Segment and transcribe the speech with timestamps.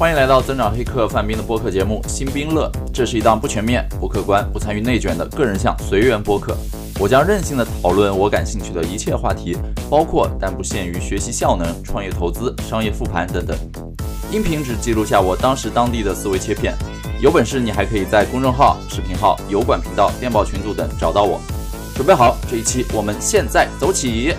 [0.00, 6.56] 欢迎来到增长黑客范冰的播客节目《新兵乐》，这是一档不全面、不客观、不参与内卷的个人向随缘播客。
[6.98, 9.58] 我将任性的讨论我感兴趣的一切话题，
[9.90, 13.54] 包括但不限于学习效能、创业投资、商业复盘等等。
[14.32, 16.74] 音频只记录下我当时当地的思维切片。
[17.20, 21.38] 有本事你还可以在公众号、视频号、油管频道、电报群组等找到我。
[21.94, 24.34] 准备好，这一期我们现在走起。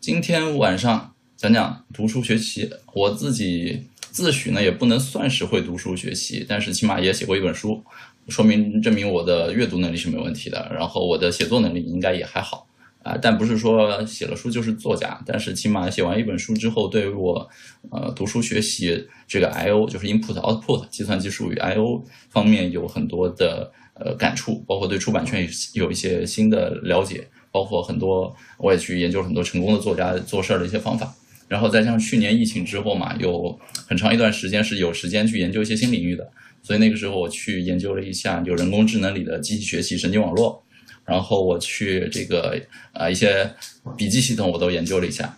[0.00, 1.11] 今天晚上
[1.42, 2.70] 讲讲读书学习。
[2.92, 7.82] 我自己自诩呢也不能算是会读书学习，但是起码也写过一本书，
[8.28, 10.70] 说明证明我的阅读能力是没问题的。
[10.72, 12.64] 然后我的写作能力应该也还好
[13.02, 15.20] 啊，但不是说写了书就是作家。
[15.26, 17.50] 但是起码写完一本书之后，对于我
[17.90, 25.42] 呃读书学习这个 I O 就是 input output 计算机术语 I O 方面有很多的呃感触，包括对出版圈
[25.74, 27.26] 有有一些新的了解。
[27.50, 31.14] 包括很多，我也去研究很多成功的作家做事儿的一些方法，
[31.52, 36.26] 然后再加上去年疫情之后嘛，有很长一段时间是有时间去研究一些新领域的，
[36.62, 40.64] 所以那个时候我去研究了一下就人工智能里的机器学习、神经网络，
[41.04, 42.58] 然后我去这个
[42.94, 43.54] 啊一些
[43.98, 45.36] 笔记系统我都研究了一下。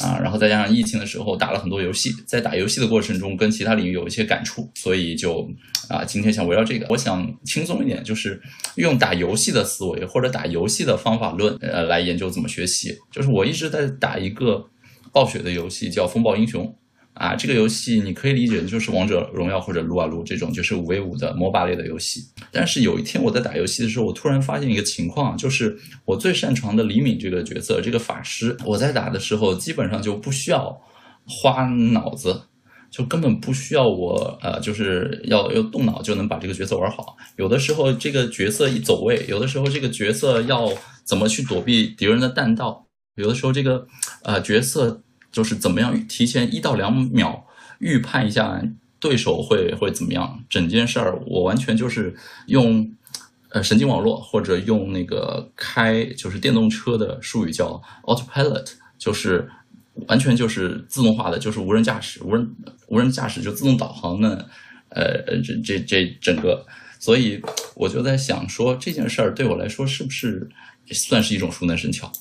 [0.00, 5.48] 啊，然后再加上疫情的时候打了很多游戏，在打游戏的过程中跟其他领域有一些感触，所以就
[5.88, 8.42] 啊，今天想围绕这个，我想轻松一点，就是
[8.74, 12.98] 用打游戏的思维或者打游戏的方法论，呃，来研究怎么学习。
[13.12, 14.68] 就是我一直在打一个
[15.14, 16.66] 暴雪的游戏，叫《风暴英雄》。
[17.14, 22.20] 啊，这个游戏你可以理解就是王者荣耀或者撸啊撸这种就是五 v 五的 MOBA 类的游戏。
[22.50, 30.76] 但是有一天我在打游戏的时候，我突然发现一个情况，就是我最擅长的李敏这个角色，这个法师，我在打的时候基本上就不需要
[31.24, 32.42] 花脑子，
[32.90, 37.16] 就根本不需要我呃，就是要要动脑就能把这个角色玩好。
[37.36, 40.68] 有的时候这个角色一走位，有的时候这个角色要
[41.04, 43.86] 怎么去躲避敌人的弹道，有的时候这个
[44.22, 45.00] 呃角色。
[45.34, 47.44] 就是怎么样提前一到两秒
[47.80, 48.62] 预判一下
[49.00, 52.14] 对手会会怎么样，整件事儿我完全就是
[52.46, 52.88] 用
[53.48, 58.64] 呃神经网络或者用那个开就是电动车的术语叫 autopilot，
[58.96, 59.50] 就是
[60.06, 62.54] 完全就是自动化的，就是无人驾驶，无人
[62.86, 64.48] 无人驾驶就自动导航的，
[64.90, 66.64] 呃这这这整个，
[67.00, 67.42] 所以
[67.74, 70.48] 我就在想说这件事儿对我来说是不是
[70.92, 72.12] 算是一种熟能生巧，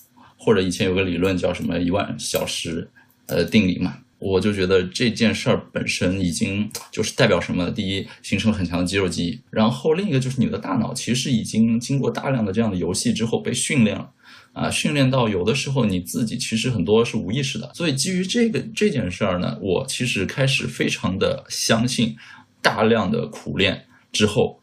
[0.44, 2.90] 或者以前有个理论叫什么一万小时。
[3.26, 7.72] 呃，定理嘛，我就觉得这件事儿本身已经就是代表什么？
[7.72, 14.10] 第一，形成了很强的肌肉记忆，然后另一个就是你的大脑其实已经经过大量的这样的游戏之后被训练了，
[14.52, 17.72] 啊，训练到有的时候你自己其实很多是无意识的。
[17.74, 22.14] 所以基于这个这件事儿呢，我其实开始非常的相信，
[22.62, 24.60] 大量的苦练之后，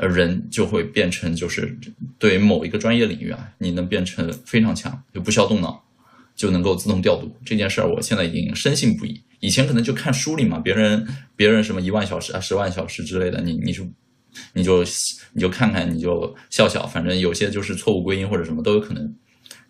[0.00, 1.78] 呃，人就会变成就是
[2.18, 5.84] 对某一个专业领域啊，你能变成非常强，就不需要动脑。
[6.36, 9.20] 就能够自动调度这件事儿，我现在已经深信不疑。
[9.40, 11.06] 以前可能就看书里嘛，别人
[11.36, 13.86] 别人什么一万小时啊、十万小时之类的，你你就
[14.54, 14.82] 你就
[15.34, 19.14] 你就看看，你就笑笑，反正有些就是错误归因或者什么都有可能。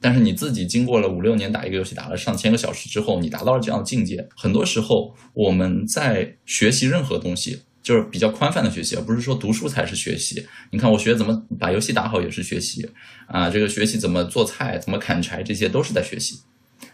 [0.00, 4.28] 但是你自己经过了五六年打一个游戏，打了上千个小时之后，你达到了这样的境界。
[4.36, 10.46] 很多时候我们在学习任何东西，就是比较宽泛的学习，而不是说读书才是学习。
[10.70, 12.88] 你看我学怎么把游戏打好也是学习
[13.26, 16.40] 啊，这个学习怎么做菜、怎么砍柴，这些都是在学习。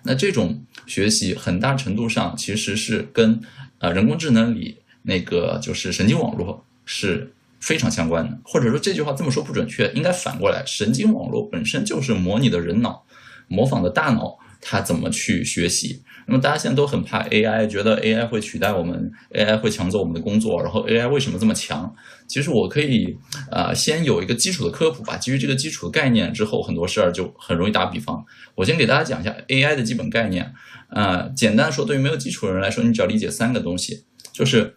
[0.02, 3.40] 那这种学习很大程度上其实是跟
[3.78, 13.04] 呃人工智能里那个就是神经网络是非常相关的，或者说这句话这么说不准确，应该反过来，神经网络本身就是模拟的人脑，
[13.48, 14.38] 模仿的大脑。
[14.68, 16.02] 它怎么去学习？
[16.28, 20.60] 那么大家现在都很怕 AI，觉得 AI 会取代我们，AI 会抢走我们的工作。
[20.60, 21.94] 然后 AI 为什么这么强？
[22.26, 23.16] 其实我可以
[23.50, 25.16] 呃先有一个基础的科普吧。
[25.16, 28.24] 基于这个基础的概念之后，很多事儿就很容易打比方。
[28.56, 30.52] 我先给大家讲一下 AI 的基本概念。
[30.90, 34.76] 呃，简单说，对于没有基础的人来说，你只要理解三个东西，就是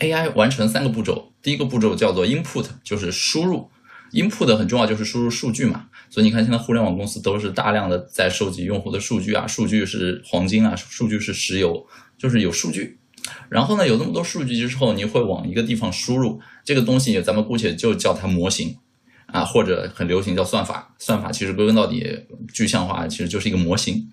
[0.00, 1.32] AI 完成三个步骤。
[1.42, 3.70] 第一个步骤叫做 input，就是输入。
[4.12, 5.86] Input 很重要，就是输入数据嘛。
[6.10, 12.98] 所以你看，现在互联网公司都是大量的在收集用户的数据啊，数据是黄金啊，数据是石油，就是有数据。
[13.50, 18.76] 然后呢，有那么多数据之后，你会往一个地方输入这个东西，咱们姑且就叫它模型
[19.26, 20.94] 啊，或者很流行叫算法。
[20.98, 22.06] 算法其实归根到底，
[22.54, 24.08] 具象化其实就是一个模型。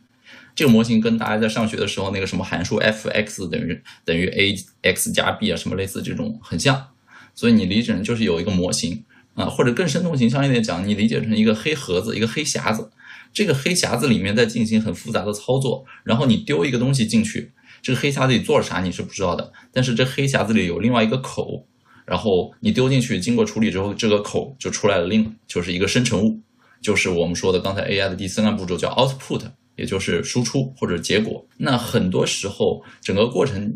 [0.54, 6.88] 这个模型跟大家在上学的时候那个什么函数 f(x) 等于等于 a(x 加 b) 啊，什么类似这种很像。
[7.34, 9.04] 所以你理解就是有一个模型。
[9.36, 12.90] 啊，或者更生动形象一点讲，你理解成一个黑盒子，一个黑匣子，
[13.34, 17.52] 这个黑匣子里面在进行很复杂的操作，然后你丢一个东西进去，
[17.82, 21.68] 这个黑匣子里做了啥你是不知道的，但是这黑匣子里有另外一个口，
[22.06, 26.40] 然后你丢进去，经过处理之后，这个口就出来了，另就是一个生成物，
[26.82, 29.42] 就是我们说的刚才 AI 的第三个步骤叫 output，
[29.76, 31.46] 也就是输出或者结果。
[31.58, 33.74] 那很多时候，整个过程，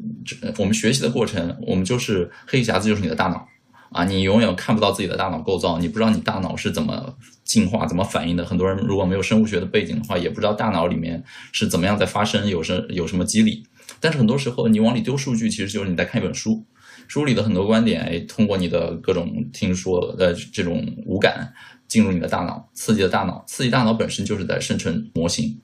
[0.57, 3.45] 我们学习的过程，我们就是黑匣子，就是你的大脑
[3.91, 8.45] 啊，你永远看不到自己的大脑构造，你不知道你大脑是怎么进化、怎么反应的。
[8.45, 13.65] 很多人如果没有生物学的背景的话，也不知道大脑里面是怎么样在发生，有什有什么机理。
[14.00, 16.63] 但是很多时候，你往里丢数据，其实就是你在看一本书，
[17.07, 21.51] 书里的很多观点，哎，通过你的各种听说的这种五感
[21.88, 25.59] 进入你的大脑，刺激了大脑，刺激大脑本身就是在生成模型，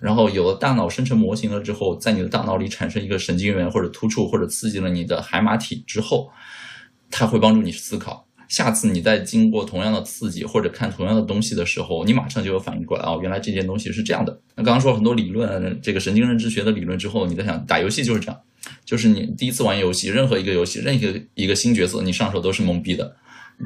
[0.00, 6.30] 然后有了大脑生成模型了之后，在你的大脑里产生一个神经元或者突触或者刺激了你的海马体之后，
[7.18, 8.28] 它会帮助你思考。
[8.46, 14.38] 下次你再经过同样的刺激或者看同样的东西的时候，你马上就有反应过来哦，原来这件东西是这样的。
[14.54, 18.38] 那刚刚说很多理论，这个神经认知学的理论之后，你在想打游戏就是这样，
[18.84, 23.16] 就是你第一次玩游戏，任何一个游戏，任何一个新角色，你上手都是懵逼的，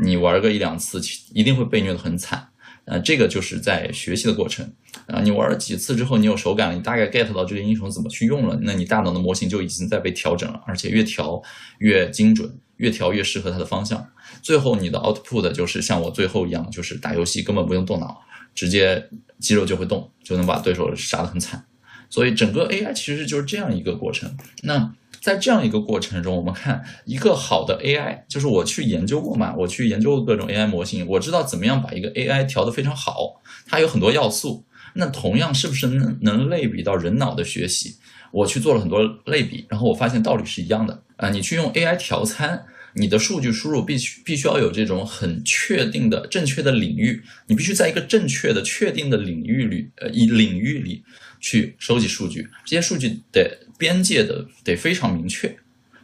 [0.02, 1.00] 你玩个一两次，
[1.34, 2.48] 一定会被虐的很惨。
[2.84, 4.72] 呃，这个就是在学习的过程
[5.06, 11.42] 啊，你玩了几次之后，你有手感了，你大概 get 到这个英雄怎么去用了，那你大脑的模型就已经在被调整了，而且越调
[11.78, 12.58] 越精准。
[12.80, 14.10] 越调越适合它的方向，
[14.40, 18.22] 最后你的 output 就是像我最后一样，就是打游戏根本不用动脑，
[18.54, 19.06] 直接
[19.38, 21.62] 肌肉就会动，就能把对手杀得很惨。
[22.08, 24.34] 所以整个 AI 其实就是这样一个过程。
[24.62, 34.64] 那在这样一个过程中，我们看一个好的 AI，就是我去研究过嘛，我去研究各种 AI 模型，我知道怎么样把一个 AI 调得非常好，它有很多要素。
[34.94, 37.96] 那同样是不是能能类比到人脑的学习？
[38.32, 41.02] 我去做了很多类比，然后我发现道理是一样的。
[41.16, 42.64] 啊，你去用 AI 调参，
[42.94, 51.04] 你的数据输入必须必须要有这种很确定的正确的领域，你必须在一个正确的确定的领域里，呃，以领域里
[51.40, 55.56] 去收集数据，这些数据的边界的得非常明确。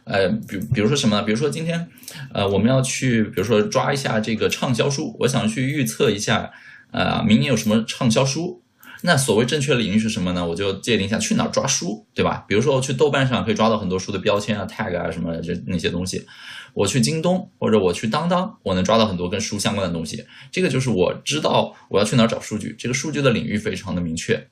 [0.05, 1.23] 呃，比比如说什么呢？
[1.23, 1.87] 比如说今天，
[2.33, 6.51] 呃，我们要去，比如说抓一下这个畅销书，我想去预测一下，
[6.91, 8.63] 呃，明年有什么畅销书。
[9.03, 10.47] 那所谓正确领域是什么呢？
[10.47, 12.43] 我就界定一下去哪儿抓书，对吧？
[12.47, 16.25] 比如说我去豆瓣上可以抓到很多书的标签啊、tag 啊什么这那些东西。
[16.73, 20.25] 我去京东或者我去当当，我能抓到很多跟书相关的东西。
[20.51, 24.47] 这个就是我知道我要去哪儿找数据，这个数据的领域非常的明确。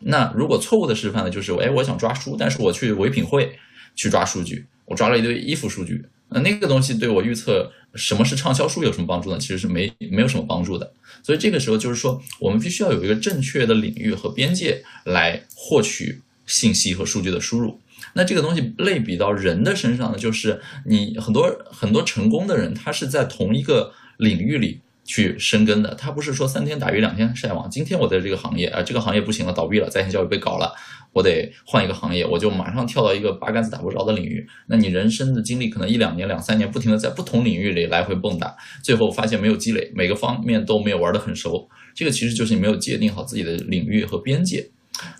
[0.00, 3.58] 那如果错误的示范呢，就是哎，我想抓书，但是我去唯品会
[3.94, 6.04] 去抓数据，我抓了一堆衣服数据。
[6.30, 9.38] 那那个东西对我预测什么是畅销书有什么帮助呢？
[9.38, 10.92] 其实是没没有什么帮助的。
[11.22, 17.78] 所以这个时候就是说，我们必须要有一个正确的领域和边界来获取信息和数据的输入。
[18.14, 24.80] 那这个东西类比到人的身上呢，就是你很多很多成功的人，他是在同一个领域里。
[25.04, 27.68] 去深耕的，他不是说三天打鱼两天晒网。
[27.68, 30.72] 今天我在这个行业啊，这个行业不行了，倒闭了，在线教育被搞了，
[31.12, 34.46] 我得换一个行业，我就马上跳到一个八竿子打不着的领域。
[34.68, 41.68] 那你人生的经历可能一两年、两三年，不停的在不同领域里来回蹦跶，最后发现没有积累，每个方面都没有玩得很熟。
[41.94, 44.70] 这个其实就是你没有界定好自己的领域和边界。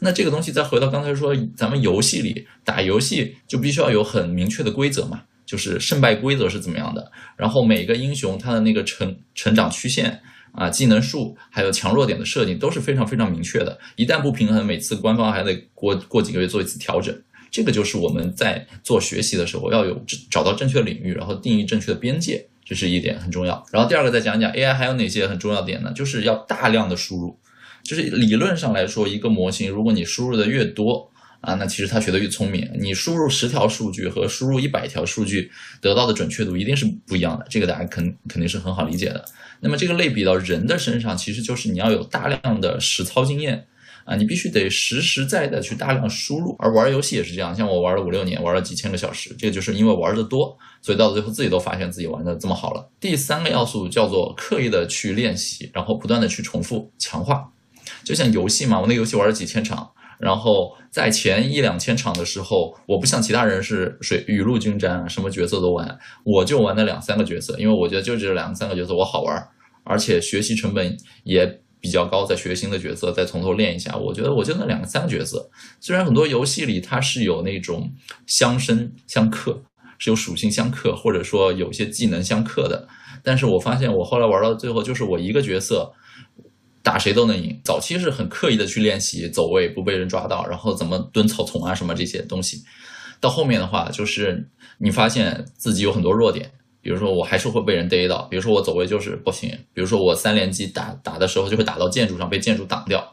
[0.01, 5.23] 那这个东西再回到刚才说，咱们游戏里打游戏就必须要有很明确的规则嘛。
[5.53, 10.19] 就是胜败规则是怎么样的，然后每个英雄他的那个成成长曲线
[10.53, 13.79] 啊、技能树，还有强弱点的设定都是非常非常明确的。
[13.97, 17.15] 一旦不平衡，每次官方还得过过几个月做一次调整。
[17.51, 23.63] 这个就是我们在做学习的时候要有找到正确领域，然后定义正确的边界，这是一点很重要。
[23.71, 25.93] 然后第二个再讲讲 AI 还有哪些很重要点呢？
[25.95, 27.39] 就是要大量的输入，
[27.85, 31.12] 就是理论上来说，一个模型如果你输入的越多。
[31.43, 32.71] 啊，那其实他学的越聪明。
[32.79, 39.25] 你输入十条数据和输入一百条数据得到的准确度一定是不一样的，这个大家肯肯定是很好理解的。
[39.61, 43.67] 那么这个类比到人的身上，其实就是你要有大量的实操经验
[44.05, 46.55] 啊，你必须得实实在在去大量输入。
[46.61, 52.89] 而玩游戏也是这样，像我玩了五六年，玩了几千个小时，这个就是因为玩的多，所以到最后自己都发现自己玩的这么好了。
[53.01, 57.53] 第三个要素叫做刻意的去练习，然后不断的去重复强化。
[58.05, 59.91] 就像游戏嘛，我那个游戏玩了几千场。
[60.23, 69.49] 然后在前一两千场的时候，我不像其他人是水雨露均沾，什么角色都玩，我就玩那两三个角色，因为我觉得就这两三个角色我好玩，
[69.83, 75.51] 而且学习成本也比较高，再学新的角色再从头练一下，我觉得我就那两三个角色。
[75.81, 77.93] 虽然很多游戏里它是有那种
[78.25, 79.65] 相生相克，
[79.99, 82.87] 是有属性相克，或者说有些技能相克的，
[83.25, 85.93] 但是我发现我后来玩到最后，就是我一个角色。
[86.83, 87.61] 打谁都能赢。
[87.65, 92.63] 早期是很刻意的去练习走位，不被人抓到，然后怎么蹲草丛啊什么这些东西。
[93.21, 94.49] 到后面的话，就是
[94.79, 103.13] 你发现自己有很多弱点，比如说我还是会被人逮到，比如说我走位就是不行，比如说我三连击打打的时候就会打到建筑上被建筑挡掉，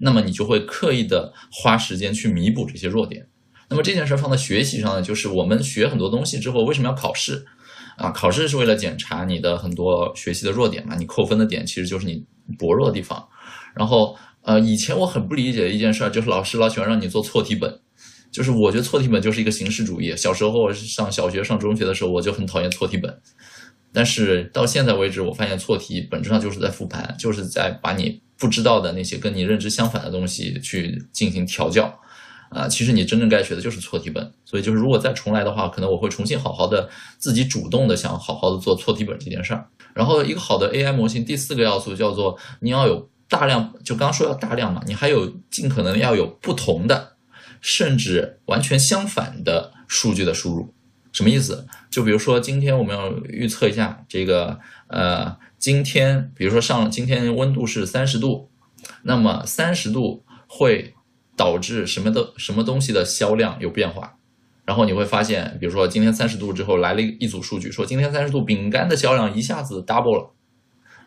[0.00, 3.26] 那么你就会刻意的花时间去弥补这些弱点。
[3.68, 7.46] 那么这件事放在学习上呢，就是我们学很多东西之后，为什么要考试？
[7.98, 12.24] 啊，考试是为了检查你的很多学习的弱点嘛，你扣分的点其实就是你
[12.58, 13.28] 薄弱的地方。
[13.74, 17.80] 然后，呃，以前我很不理解的一件事儿，就是老师老喜欢让你做错题本，
[18.30, 20.16] 就是我觉得错题本就是一个形式主义。
[20.16, 23.20] 小时候上小学、上中学的时候，我就很讨厌错题本。
[23.92, 31.92] 但是到现在为止，我发现错题本质上就是在复盘，就是在把你不知道的那些跟你认知相反的东西去进行调教。
[32.50, 34.32] 啊，其实你真正该学的就是错题本。
[34.44, 36.88] 所以就是如果再重来的话，可能我会重新好好的
[37.18, 39.66] 自己主动的想好好的做错题本这件事儿。
[39.94, 47.16] 然后一个好的 AI 模型，第四个要素叫做你要有大量，就刚刚说要大量嘛，你还有尽可能要有不同的，
[47.60, 50.74] 甚至完全相反的数据的输入。
[51.12, 51.66] 什么意思？
[51.90, 58.48] 就比如说今天我们要预测一下这个，呃，今天比如说上今天温度是三十度，
[59.02, 60.94] 那么三十度会
[61.36, 64.18] 导致什么的什么东西的销量有变化？
[64.70, 70.30] 然后你会发现，比如说今天三十度之后来了一组数据，说今天三十度饼干的销量一下子 double 了，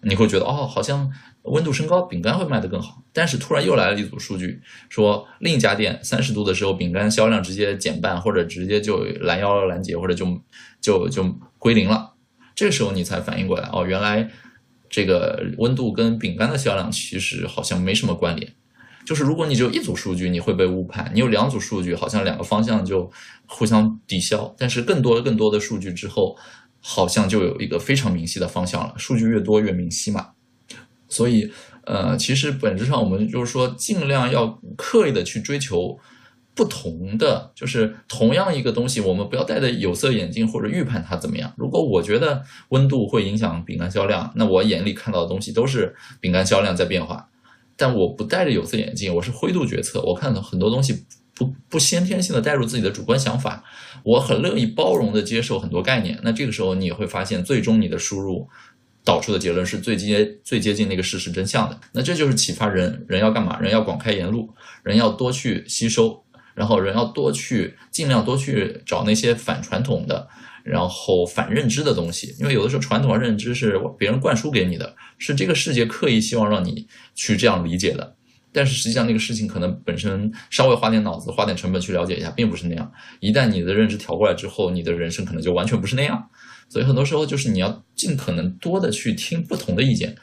[0.02, 1.10] 你会觉得哦，好像
[1.44, 3.02] 温度升高，饼干会卖得更好。
[3.14, 10.42] 但是突然又来了一组数据，说另一家店三十度的时候饼干销量直接减半，或者直接就拦腰拦截，或者就
[10.82, 11.24] 就就
[11.58, 12.16] 归零了。
[12.54, 14.30] 这个时候你才反应过来，哦，原来
[14.90, 18.52] 这个温度跟饼干的销量其实好像没什么关联。
[19.06, 23.12] 就是如果你只有一组数据，你会被误判；你有两组数据，好像两个方向就
[23.46, 24.54] 互相抵消。
[24.58, 26.38] 但是更多更多的数据之后，
[26.80, 28.94] 好像就有一个非常明晰的方向了。
[28.98, 30.30] 数据越多越明晰嘛。
[31.10, 31.52] 所以，
[31.86, 36.00] 呃，其实本质上我们就是说，尽量要刻意的去追求
[36.56, 41.54] 不同的，就是同样一个东西，我们不要戴着有色眼镜或者预判它怎么样。
[41.58, 47.30] 如果我觉得温度会影响饼干销量，那我眼里看到的东西都是饼干销量在变化。
[47.76, 50.02] 但我不戴着有色眼镜，我是灰度决策。
[50.02, 53.64] 我看到很多东西不不先天性的带入自己的主观想法，
[54.04, 56.20] 我很乐意包容的接受很多概念。
[56.24, 58.48] 那这个时候你会发现，最终你的输入
[59.04, 61.80] 导出的结论是最接最接近那个事实真相的。
[61.94, 63.60] 那这就是启发人，人要干嘛？
[63.60, 64.54] 人要广开言路，
[64.84, 70.28] 人要多去吸收，然后人要多去尽量多去找那些反传统的。
[70.64, 78.16] 然后反认知的东西，因为有的时候传统认知是别人灌输给你的，是这个世界刻意希望让你去这样理解的。
[78.56, 82.92] 但是实际上那个事情可能本身稍微花点脑子、花点成本去了解一下，并不是那样。
[83.20, 86.30] 一旦你的认知调过来之后，你的人生可能就完全不是那样。
[86.70, 90.16] 所以很多时候就是你要尽可能多的去听不同的意见，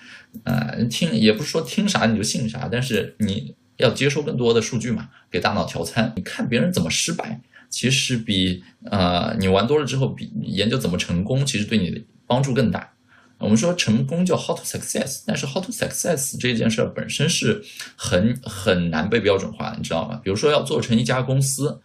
[0.44, 6.12] 呃，听也不是说听啥你就信啥，但是你要接收更多的数据嘛，给大脑调参。
[6.14, 7.40] 你看别人怎么失败。
[7.70, 12.92] 其实比呃你玩多了之后，比研究怎么成功，其实对你的帮助更大。
[13.38, 17.64] 我们说成功叫 how to success，但是 how to success 这件事本身是
[17.96, 20.20] 很很难被标准化的，你知道吗？
[20.22, 21.80] 比如说要做成一家公司，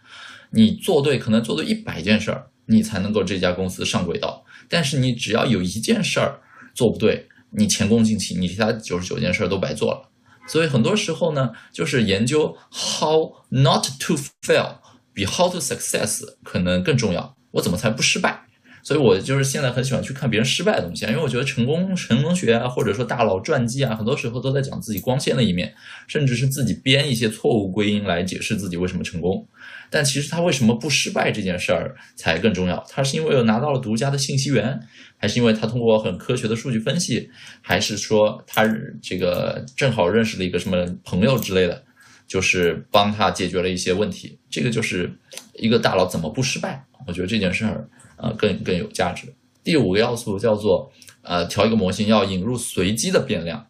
[0.50, 4.44] 你做对可能做对一百件事儿，你才能够这家公司上轨道。
[4.68, 6.40] 但是你只要有一件事儿
[6.74, 10.10] 做不对，你前功尽弃，你其他九十九件事儿都白做了。
[10.46, 14.76] 所以很多时候呢，就是研究 how not to fail。
[15.16, 17.34] 比 how to success 可能更重要。
[17.52, 18.42] 我怎么才不失败？
[18.82, 25.74] 所以我就是现在很喜欢去看别人失败的东西啊，因为我觉得成功成功学啊，或者说大佬传记啊，很多时候都在讲自己光鲜的一面，
[26.06, 29.44] 甚至是自己编一些错误归因来解释自己为什么成功。
[29.90, 32.84] 但其实他为什么不失败这件事儿才更重要？
[32.88, 34.78] 他是因为有拿到了独家的信息源，
[35.16, 37.28] 还是因为他通过很科学的数据分析，
[37.62, 38.64] 还是说他
[39.02, 41.82] 这个正好认识了一个什么朋友之类的？
[42.26, 45.16] 就是帮他解决了一些问题，这个就是
[45.54, 46.84] 一个大佬怎么不失败？
[47.06, 49.32] 我觉得这件事儿啊更更有价值。
[49.62, 50.92] 第五个要素叫做
[51.22, 53.66] 呃调一个模型要引入随机的变量，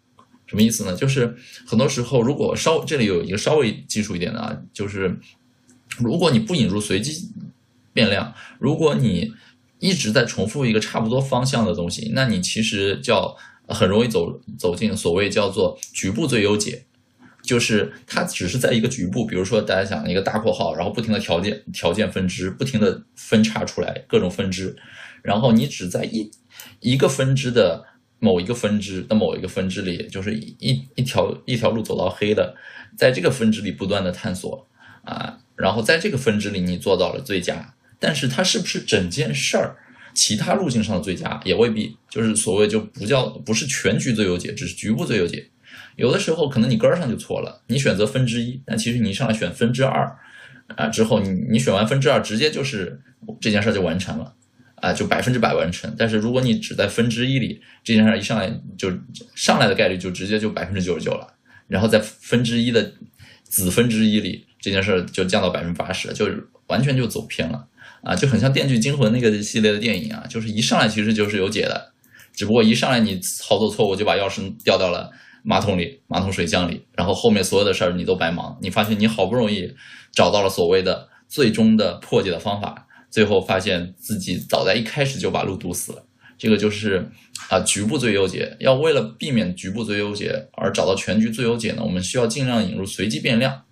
[0.46, 0.96] 什么意思呢？
[0.96, 1.36] 就是
[1.66, 5.18] 很多时候如果稍这里有一个稍微基础一点的啊，就是
[5.98, 7.30] 如果你不引入随机
[7.92, 9.34] 变量，如果你
[9.78, 13.36] 一直在重复一个差不多方向的东西，那你其实叫
[13.68, 16.85] 很容易走走进所谓叫做局部最优解。
[17.46, 24.76] 就是它只是在一个局部，比如说大家想一个大括号，然后不停的条件条件分支，不停的分叉出来各种分支，
[25.22, 26.28] 然后你只在一
[26.80, 27.84] 一个分支的
[28.18, 32.56] 某一个分支的某一个分支里，就是一一条一条路走到黑的，
[32.96, 34.66] 在这个分支里不断的探索
[35.04, 39.76] 啊，然后在这个分支里你做到了最佳，但是它是不是整件事儿
[40.12, 45.48] 其他路径上的最佳也未必，就是所谓就不叫不是全局最优解，只是局部最优解。
[45.96, 50.14] 有的时候可能你根儿上就错了，你选择分之一，但其实你上来选分之二，
[50.76, 53.00] 啊之后你你选完分之二，直接就是
[53.40, 54.34] 这件事儿就完成了，
[54.76, 55.94] 啊就百分之百完成。
[55.98, 58.92] 但是如果你只在分之一里，这件事儿一上来就
[59.34, 61.26] 上来的概率就直接就百分之九十九了，
[61.66, 62.92] 然后在分之一的
[63.44, 66.28] 子分之一里，这件事儿就降到百分之八十，就
[66.66, 67.66] 完全就走偏了，
[68.02, 71.92] 啊就很像《电锯惊魂》那个系列的电影啊，就是一上来其实就是有解的，
[72.34, 75.10] 只不过一上来你操作错误就把钥匙掉到了。
[75.48, 78.58] 马桶里、马桶水箱里，然后后面所有的事儿你都白忙。
[78.60, 79.72] 你发现你好不容易
[80.10, 86.02] 找到了所谓的最终的破解的方法，最后发现自己早在一开始就把路堵死了。
[86.36, 87.08] 这个就是
[87.48, 88.56] 啊，局部最优解。
[88.58, 93.62] 要为了避免局部最优解而找到全局最优解呢，我们需要尽量引入随机变量，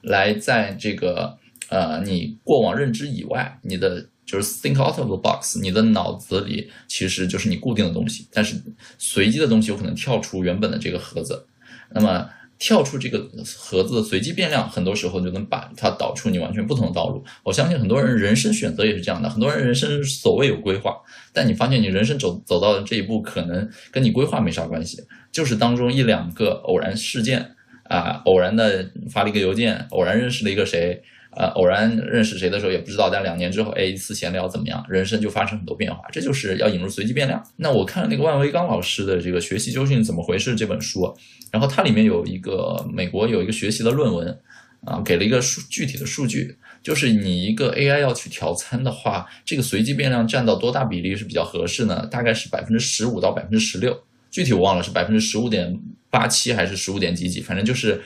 [0.00, 1.36] 来在这个
[1.68, 8.54] 呃你过往认知以外，你的就是 think out of the box，你的脑子里其实就是你固定的东西，但是
[8.98, 11.46] 随机的东西有可能跳出原本的这个盒子，
[11.90, 12.28] 那么。
[12.60, 13.20] 跳出这个
[13.56, 17.24] 盒子的随机变量，很多时候就能把它导出你完全不同的道路。
[17.44, 20.96] 我相信很多人人生选择也是这样的，很多人人生所谓有规划，
[21.32, 27.54] 但你发现你人生走走到的这一步，可能跟你规划没啥关系，就是当中一两个偶然事件
[27.84, 31.00] 啊，偶然的发了一个邮件，偶然认识了一个谁。
[31.38, 34.84] 呃，偶然认识谁的时候也不知道，但两年之后，哎，一次闲聊怎么样？
[34.88, 37.40] 人生就发生很多变化，这就是要引入随机变量。
[37.58, 41.16] 那我看那个万维钢老师的这个《学习究竟怎么回事》这本书，
[41.52, 44.36] 然后它里面有一个美国有一个学习的论文，
[44.84, 52.04] 啊，给了一个数具体的数据，就是你一个 AI 要去调参的话，这个随机变量占到多大比例是比较合适呢？
[52.06, 53.96] 大概是百分之十五到百分之十六，
[54.28, 55.78] 具体我忘了是百分之十五点
[56.10, 58.02] 八七还是十五点几几，反正就是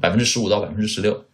[0.00, 1.24] 百分之十五到百分之十六。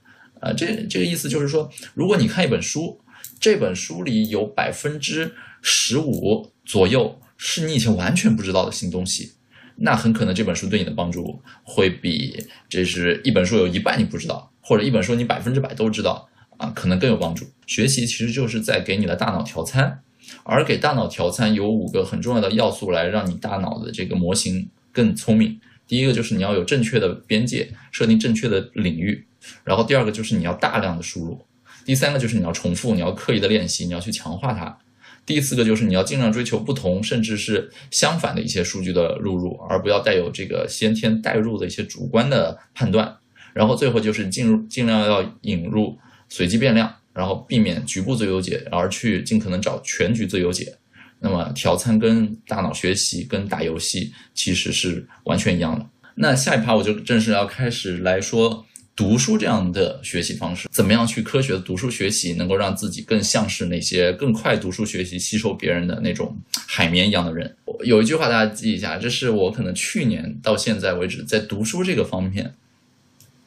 [0.40, 3.00] 啊，这这个意思就是说，如果你看一本书，
[3.40, 9.32] 这本书里有百分之十五左右是你以前完全不知道的新东西，
[9.76, 17.46] 那很可能这本书对你的帮助会比这是一本书有一半你不知道，或者一本书你百分之百都知道啊，可能更有帮助。
[17.66, 20.00] 学习其实就是在给你的大脑调参，
[20.42, 25.58] 而给大脑调参有五个很重要的要素来让你大脑的这个模型更聪明。
[25.86, 29.26] 第一个就是你要有正确的边界，设定正确的领域。
[29.64, 31.44] 然后第二个就是你要大量的输入，
[31.84, 34.78] 第三个就是你要重复，你要刻意的练习，你要去强化它。
[35.26, 43.16] 第四个就是你要尽量追求不同，甚至是相反的一些数据的录入，而不要带有这个先天代入的一些主观的判断。
[43.54, 50.76] 然后最后就是进入尽量要引入随机变量，然后避免局部最优解，而去尽可能找全局最优解。
[51.20, 55.86] 那么调参跟大脑学习跟打游戏其实是完全一样的。
[56.16, 58.66] 那下一趴我就正式要开始来说。
[58.96, 66.36] 读书这样的学习方式，怎么样去科学的读书学习，能够让自己更像是那些更快读书学习、吸收别人的那种
[66.68, 67.56] 海绵一样的人？
[67.84, 72.54] 有一句话大家记一下，这是我可能去年到现在为止在读书这个方面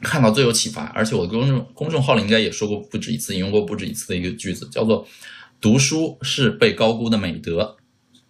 [0.01, 5.07] 看到最有启发，而且我的公众公众号里应该也说过不止一次，引用过不止一次的一个句子，叫做
[5.61, 7.77] “读书是被高估的美德”。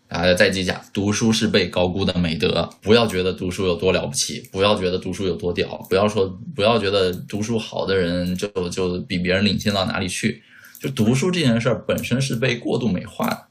[0.09, 2.69] 大家再记下，读书是被高估的美德。
[2.81, 10.41] 不要觉得读书有多了不起，不要觉得读书有多屌，不要说，不要觉得读书好的人就就比别人领先到哪里去。
[10.79, 13.47] 就读书这件事儿本身是被过度美化的，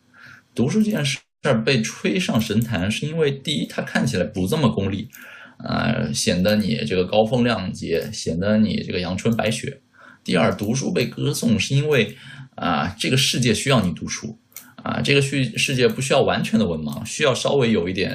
[0.55, 5.09] 读书这件事儿被吹上神坛，是因为第一，它看起来不这么功利，
[5.59, 9.83] 啊，显得你这个高风亮节，显得你这个阳春白雪。
[10.25, 12.17] 第二，读书被歌颂，是因为
[12.55, 14.39] 啊，这个世界需要你读书。
[14.87, 18.13] 啊，这个世世界不需要完全的文盲，需要稍微有一点，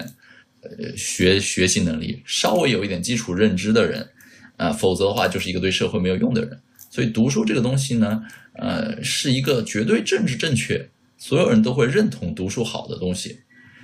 [0.62, 4.08] 呃，学学习能力，稍微有一点基础认知的人，
[4.56, 6.58] 啊，否则的话就是一个对社会没有用的人。
[6.90, 13.42] 所以读书这个东西呢，呃，是一个绝对政治正确，所有人都会认同读书好的东西。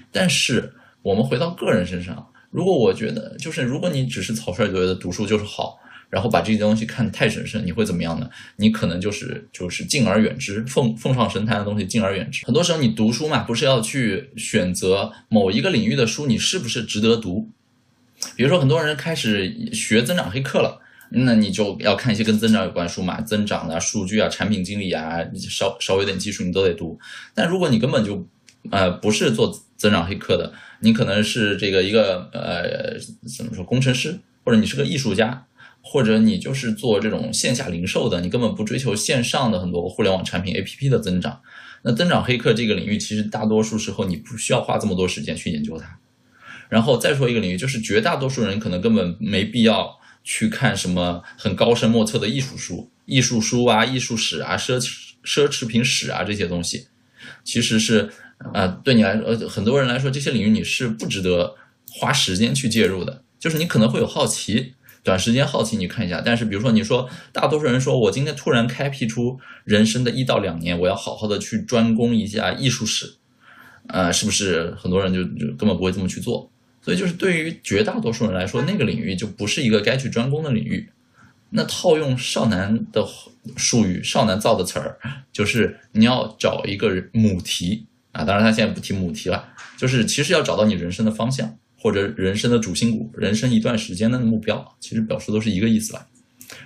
[0.09, 5.77] 但是我们回到个人身上，如果我觉得就是如果你只是草率觉得读书就是好。
[6.09, 8.29] 然后把这些东西看得太神圣，你会怎么样呢？
[8.55, 12.45] 你可能就是就是敬而远之，奉奉上神坛的东西敬而远之。
[12.45, 17.49] 很多时候你读书嘛，不是要去选择某一个领域的书，你是不是值得读？
[18.35, 26.97] 比如说很多人开始学增长黑客了，那你就要看一些跟增长有关书嘛，增长啊、数据啊、产品经理啊，稍稍微有点技术你都得读。
[27.35, 28.25] 但如果你根本就
[28.71, 35.45] 呃不是做增长黑客的，你可能是这个一个呃怎么说工程师，或者你是个艺术家。
[35.89, 41.39] 或者你就是做这种线下零售的，你根本不追求线上的很多互联网产品 APP 的增长。
[41.83, 45.97] 那增长黑客这个领域，其实大多数时候你不需要花这么多时间去研究它。
[46.67, 56.87] 然后再说一个领域，就是绝大多数人可能根本没必要去看什么很高深莫测的艺术书、艺术书啊、艺术史啊、奢侈奢侈品史啊这些东西，
[57.45, 58.09] 其实是
[58.53, 61.55] 呃对你来呃很多人来说，这些领域你是不值得
[61.89, 63.23] 花时间去介入的。
[63.39, 64.73] 就是你可能会有好奇。
[65.03, 73.15] 短时间好奇你看一下，但是比如说你说大多数人说我今天突然开辟出人生的一到两年，我要好好的去专攻一下艺术史，
[73.87, 76.49] 呃，是不是很多人就就根本不会这么去做？
[76.81, 80.89] 所以就是对于绝大多数人来说，那个领域就不是一个该去专攻的领域。
[81.49, 83.07] 那套用少男的
[83.55, 84.97] 术语，少男造的词儿，
[85.31, 91.57] 就是你要找一个母题啊，当然他现在不提母题了，就是其实要找到你人生的方向。
[91.77, 96.05] 或者人生的主心骨、人生一段时间的目标，其实表述都是一个意思了。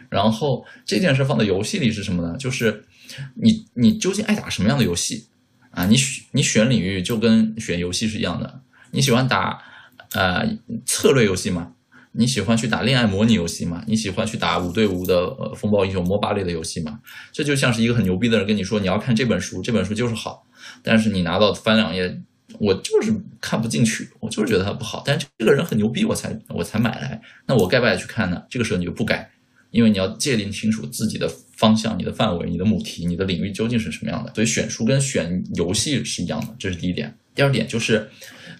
[0.09, 2.35] 然后这件事放在游戏里是什么呢？
[2.37, 2.83] 就是
[3.35, 5.27] 你你究竟爱打什么样的游戏
[5.71, 5.85] 啊？
[5.85, 8.61] 你选你选领域就跟选游戏是一样的。
[8.91, 9.61] 你喜欢打
[10.13, 10.47] 呃
[10.85, 11.73] 策略游戏吗？
[12.13, 13.83] 你喜欢去打恋爱模拟游戏吗？
[13.87, 16.99] 你喜欢去打五对五的呃风暴英雄 MOBA 类的游戏吗？
[17.31, 20.45] 这就像是一个很牛逼的人跟你说你要看这本书，这本书就是好，
[20.83, 22.21] 但是你拿到翻两页，
[22.59, 25.03] 我就是看不进去，我就是觉得它不好。
[25.05, 28.43] 但是这个人很牛逼，我才我才买来，那我该不该去看呢？
[28.49, 29.29] 这个时候你就不该，
[29.71, 34.33] 因为你要界定清楚自己的方向、你的范围、你的母题、你的领域究竟是什么样的。
[34.33, 37.15] 所以选书跟选游戏是一样的，这是第一点。
[37.33, 38.09] 第二点就是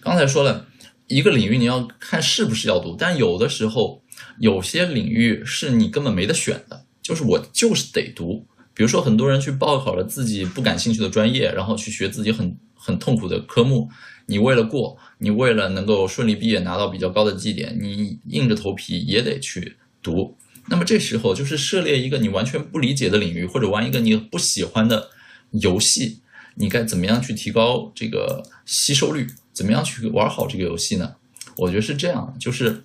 [0.00, 0.66] 刚才说了。
[1.08, 4.02] 一个领域你要看是不是要读，但有的时候
[4.38, 8.46] 有些领域是你根本没得选的，就是我就是得读。
[8.72, 13.88] 比如说很多人去报考了自己不感兴趣的专业，然后去学自己很很痛苦的科目，
[14.26, 20.36] 你为了过，你为了能够顺利毕业拿到比较高的绩点，你硬着头皮也得去读。
[20.66, 25.10] 那么这时候就是涉猎一个你完全不理解的领域，或者玩一个你不喜欢的
[25.50, 26.20] 游戏，
[26.56, 29.26] 你该怎么样去提高这个吸收率？
[29.52, 31.14] 怎么样去玩好这个游戏呢？
[31.58, 32.82] 我觉得是这样，就是，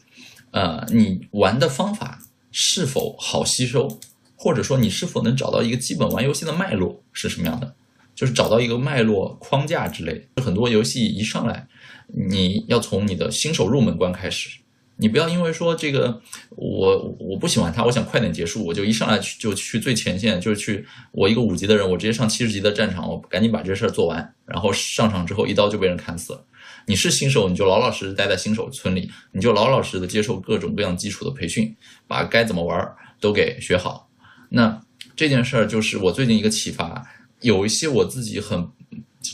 [0.52, 2.20] 呃，你玩的方法
[2.52, 4.00] 是否好吸收，
[4.36, 7.74] 或者说你是否能找到一个基本玩游戏的脉络是什么样的，
[8.18, 10.28] 就是找到一个脉络框架之类。
[10.38, 11.68] 很多游戏一上来，
[12.08, 14.60] 你要从你的新手入门关开始。
[15.00, 26.44] 你不要因为说这个我我不喜欢它，我想快点结束，我就一上来去就去最前线，就是去我一个五级的人，我直接上七十级的战场，我赶紧把这事儿做完，然后上场之后一刀就被人砍死了。
[26.88, 31.76] 你是新手，你就老老实实待在新手村里，你就老老实实的接受各种各样基础的培训，
[32.08, 34.10] 把该怎么玩都给学好。
[34.50, 34.82] 那
[35.16, 37.06] 这件事儿就是我最近一个启发，
[37.42, 38.68] 有一些我自己很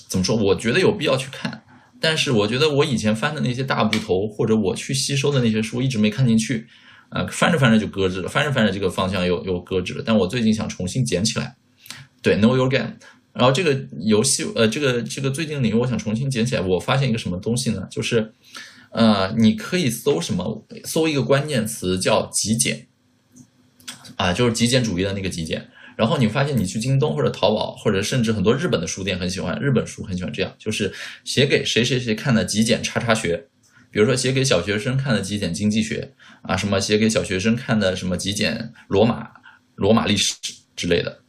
[0.08, 1.64] 怎么说，我觉得有必要去看。
[2.00, 6.68] 但是我觉得我以前翻的那些大部头，或者我去吸收的那些书，一直没看进去，
[7.08, 10.04] 啊，翻着翻着就搁置了，翻着翻着这个方向又又搁置了。
[10.06, 11.56] 但我最近想重新捡起来，
[12.22, 12.96] 对，Know Your Game。
[13.32, 16.62] 然后这个游戏，呃，这个这个最近领域，我想重新捡起来。
[16.62, 17.88] 我发现一个什么东西呢？
[17.90, 18.34] 就是，
[18.92, 20.64] 呃，你可以搜什么？
[20.84, 22.86] 搜一个关键词叫极简，
[24.18, 25.70] 啊，就是极简主义的那个极简。
[25.96, 30.92] 然后你发现，你去京东或者淘宝，或者甚至很多日本的书店很喜欢日本书，很喜欢这样，就是
[31.24, 33.46] 写给谁谁谁看的极简叉叉学，
[33.92, 39.30] 比如说写给小学生看的极简经济学啊，什么写给小学生看的什么极简罗马
[39.76, 40.34] 罗马历史
[40.76, 41.20] 之类的，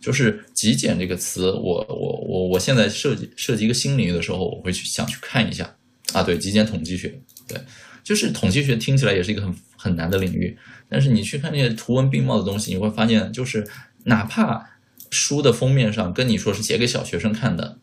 [0.00, 5.76] 就是极简这个词，我我我我现在设计设计一个新领域的时候，我会去想去看一下。
[6.12, 7.58] 啊，对，极简统计学，对，
[8.02, 10.56] 就是统计学听起来也是一个很很难的领域，
[10.88, 13.66] 但是你去看那些图文并茂的东西，你会发现就是。
[14.04, 14.70] 哪怕
[15.10, 17.78] 书的封面上跟你说是写给小学生看的，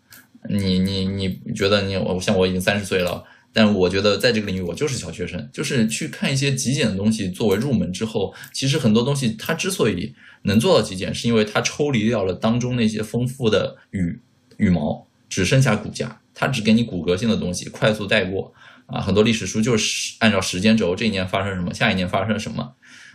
[0.50, 14.20] 你你你觉得你我像我已经三十岁了，但我觉得在这个领域我就是小学生，就是去看一些极简的东西作为入门之后，其实很多东西它之所以能做到极简，是因为它抽离掉了当中那些丰富的羽
[14.58, 18.54] 羽毛，只剩下骨架，它只给你骨骼性的东西，快速带过
[18.88, 22.74] 啊，很多历史书就是按照时间轴，这一年发生什么，下一年发生什么。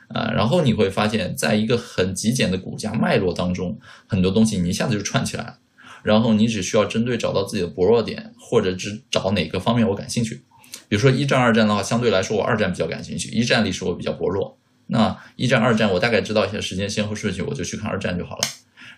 [0.09, 5.59] 啊，然后你会发现，在一个很极简的骨架脉络当中，很多东西你一下子就串起来了。
[6.03, 10.43] 然后你只需要针对找到自己的薄弱点，或者只找哪个方面我感兴趣。
[10.89, 14.57] 比如说一战、二战的话，相对来说我二战比较感兴趣，一战历史我比较薄弱。
[14.87, 18.43] 那一战、二战我大概知道一下时间先后顺序，我就去看二战就好了。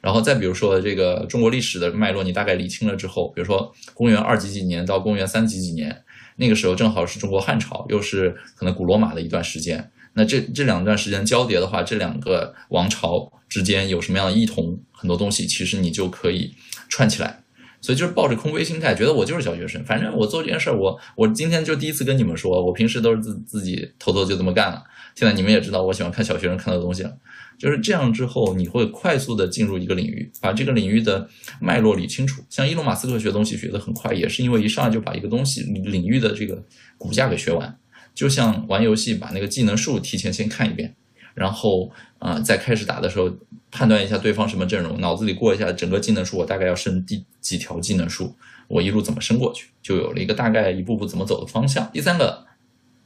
[0.02, 6.04] 然后再比如说这个中国历史的脉络，你大概理清了之后，比如说公元二几几年到公元三几几年，
[6.36, 9.90] 那个时候正好是中国汉朝，又是可能古罗马的一段时间。
[10.18, 14.76] 那这这两段时间交叠的话，这两个王朝之间有什么样的异同？
[14.90, 16.52] 很多东西其实你就可以
[16.88, 17.44] 串起来。
[17.80, 24.82] 所以就是抱着空杯心态，觉得我就是小学生，反正我做这件事儿，我我今天就第一次跟你们说，我平时都是自自己偷偷就这么干了。
[25.14, 27.16] 现在你们也知道，我喜欢看小学生看到的东西了。
[27.56, 31.28] 就是这样之后，你会快速的进入一个领域，把这个领域的
[31.60, 32.42] 脉络理清楚。
[32.50, 36.60] 像伊隆马斯克学东西学得很快，也是因为一上来就把一个东西领域的这个
[36.96, 37.78] 骨架给学完。
[38.18, 40.92] 就像玩游戏，把那个技能树提前先看一遍，
[41.34, 43.30] 然后啊，在开始打的时候
[43.70, 48.34] 判断一下对方什么阵容，脑子里过一下整个技能树，我大概要升第几条技能树，
[48.66, 51.88] 我一路怎么升过去，就有了一个大概一步步怎么走的方向。
[51.92, 52.44] 第三个，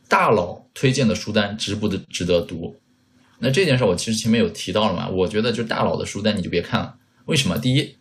[0.09, 2.75] 大佬推荐的书单值不值得读？
[3.41, 6.95] 那这件事我其实前面有提到了嘛，我觉得就大佬的书单你就别看了，
[7.27, 7.59] 为什么？
[7.59, 7.97] 第一，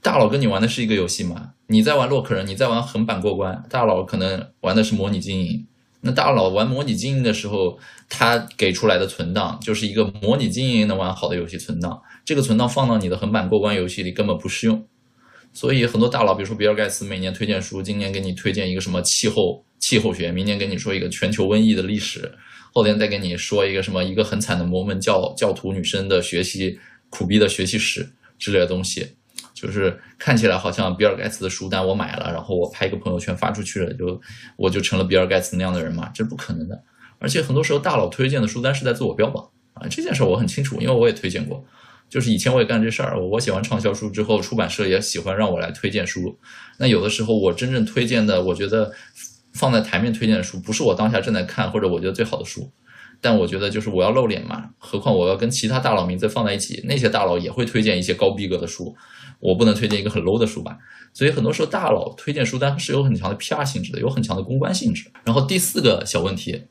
[0.00, 5.66] 大佬跟你玩的是一个游戏嘛，你在玩洛克人，你在玩横版过关，大佬可能玩的是模拟经营。
[6.00, 14.86] 那大佬玩模拟经营的时候，他给出来的存档就是一个模拟经营能玩好的游戏存档，这个存档放到你的横版过关游戏里根本不适用。
[15.52, 22.32] 所以很多大佬，比如说比尔盖茨，每年推荐书，今年给你推荐一个什么气候气候学，明年给你说一个全球瘟疫的历史，
[22.72, 26.78] 后天再给你说一个什么一个很惨的摩门教教徒女生的学习
[27.10, 28.08] 苦逼的学习史
[28.38, 29.16] 之类的东西，
[29.60, 34.20] 就是看起来好像比尔盖茨的书单我买了，然后我拍一个朋友圈发出去了，就
[34.56, 36.10] 我就成了比尔盖茨那样的人嘛？
[36.14, 36.82] 这不可能的。
[37.18, 41.64] 而且很多时候大佬推荐的书单是在自我标榜啊，这件事我很清楚，因为我也推荐过。
[42.08, 46.38] 就是以前我也干这事儿，我写完畅销书之后，出版社也喜欢让我来推荐书。
[46.78, 48.90] 那有的时候我真正推荐的，我觉得
[49.52, 52.70] 放在台面推荐的书，不是我当下正在看或者我觉得最好的书，
[53.20, 54.70] 但我觉得就是我要露脸嘛。
[54.78, 58.96] 何况我要跟其他大佬名字放在一起，那些大佬也会推荐一些高逼格的书，
[59.40, 60.78] 我不能推荐一个很 low 的书吧？
[61.12, 65.10] 所以很多时候大佬推荐书单是有很强的 PR 性质的，有很强的公关性质。
[65.24, 66.62] 然后第四个小问题，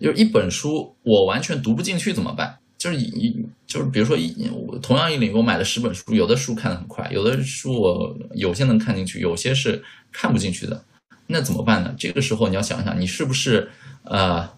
[0.00, 2.58] 就是一本书我完全读不进去怎么办？
[2.78, 4.48] 就是一就是比如说一
[4.82, 10.84] 同样一领域我买了十本书，有的书看得很快，有的书我有些能看进去，有些是看不进去的，
[11.28, 11.94] 那怎么办呢？
[11.98, 13.70] 这个时候你要想想，你是不是
[14.04, 14.48] 呃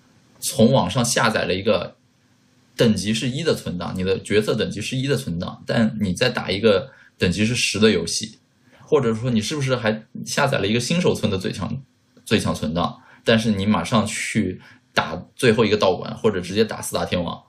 [0.40, 1.94] 从网上下载了一个
[2.76, 8.38] 等级是一的存档，你的角色等级是一的存档，但你再打一个等级是十的游戏，
[8.80, 11.82] 或者说你是不是还下载了一个新手村的最强
[12.24, 14.60] 最强存档，但是你马上去
[14.94, 17.42] 打最后一个道馆，或者直接打四大天王。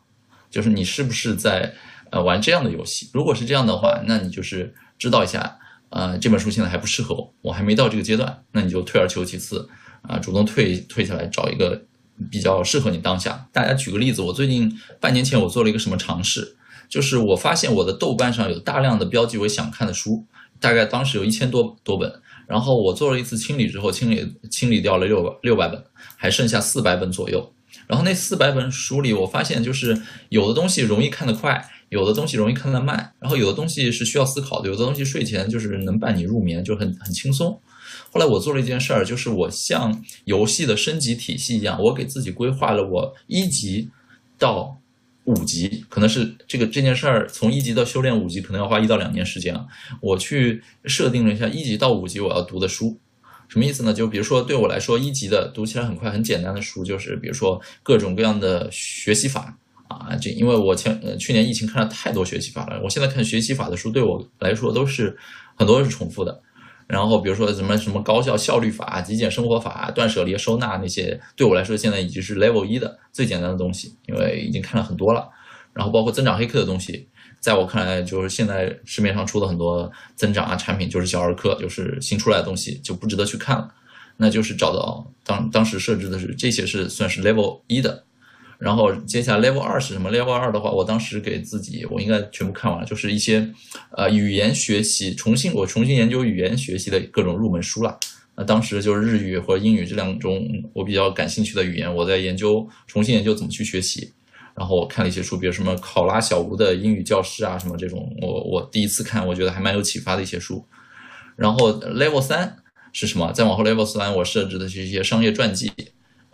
[0.50, 1.76] 就是你是不是在
[2.10, 3.12] 呃玩这样的游戏？
[3.14, 9.70] 如果是这样的话，那你就是知道一下，呃，这本书现在还不适合我，我还没到这个阶段，那你就退而求其次，
[10.02, 11.86] 啊，主动退退下来，找一个
[12.32, 13.48] 比较适合你当下。
[13.52, 16.58] 大家举个例子，我最近半年前我做了一个什么尝试，
[16.90, 20.26] 就是我发现我的豆瓣上有大量的标记为想看的书，
[20.60, 22.12] 大概当时有一千多多本，
[22.48, 25.82] 然后我做了一次清理之后，清理清理掉了六六百本，
[26.18, 27.54] 还剩下四百本左右。
[27.88, 30.00] 然后那四百本书里，我发现就是
[30.30, 37.60] 有的东西容易看得快，有的东西容易看得慢，然后有的东西是需要思考的，有的东西睡前就是能伴你入眠，就很很轻松。
[38.12, 43.90] 后来我做了一件事儿，就是我像游戏的升级体系一样，我给自己规划了我一级
[44.38, 44.80] 到
[45.30, 49.64] 五级，可能是这个这件事儿从一级到修炼五级可能要花一到两年时间啊。
[50.02, 52.98] 我去设定了一下一级到五级我要读的书。
[53.48, 53.94] 什么意思呢？
[53.94, 59.56] 就比如说，对我来说，一级的读起来很快、很简单的书，就是比如说各种各样的学习法
[59.88, 60.16] 啊。
[60.20, 65.16] 这因为我前呃去年疫情看了太多学习法了，我现在看学习法的书对我来说都是
[65.56, 66.42] 很多是重复的。
[66.90, 75.30] 然后比如说什么什么高效效率法、极简生活法、断舍离收纳那些，对我来说现在已经是 level 一的最简单的东西，因为已经看了很多了。
[75.72, 77.08] 然后包括增长黑客的东西。
[77.40, 83.74] 在我看来，就是现在市面上出的很多增长啊产品，就是小儿科，就是新出来的东西，就不值得去看了。
[84.18, 88.04] 那就是找到当当时设置的是这些是算是 level 一的，
[88.60, 93.50] 然后接下来 level 二是什么？level 二的话，我当时给自己我应该全部看完了，就是一些
[93.96, 97.98] 呃语言学习，重新我重新研究语言学习的各种入门书了。
[98.36, 104.12] 那当时就是日语或英语这两种我比较感兴趣的语言，我在研究重新研究怎么去学习。
[104.56, 110.66] 然后我看了一些书，比如什么考拉小吴的英语教师啊，什么这种，我我第一次看，我觉得还蛮有启发的一些书。
[111.38, 112.58] 然后 level 三
[112.92, 113.32] 是什么？
[113.32, 115.72] 再往后 level 三，我设置的是一些商业传记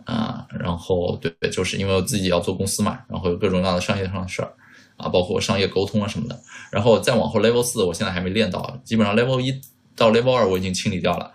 [0.02, 0.35] 啊。
[0.66, 4.52] 然后对，就是因为我自己要做公司嘛，然后有各种各样的商业上的事儿
[4.96, 6.36] 啊，包括商业沟通啊什么的。
[6.72, 9.60] 然后再往后 level 四，我现在还没练到，基本上 level 一
[9.94, 11.32] 到 level 二我已经清理掉了。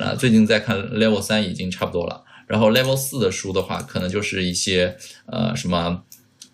[0.00, 2.24] 啊，最近在看 level 三已经差不多了。
[2.46, 6.02] 然后 level 四的书的话，可能就是一些呃什么。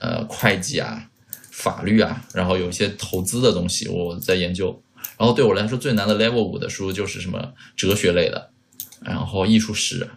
[0.01, 1.09] 呃，会计啊，
[1.51, 4.81] 法律啊，然后有一些投资的东西我在研究。
[5.19, 8.51] 然后对我来说最难的 Level 五的书就是什么哲学类的，
[9.03, 10.09] 然后艺术史，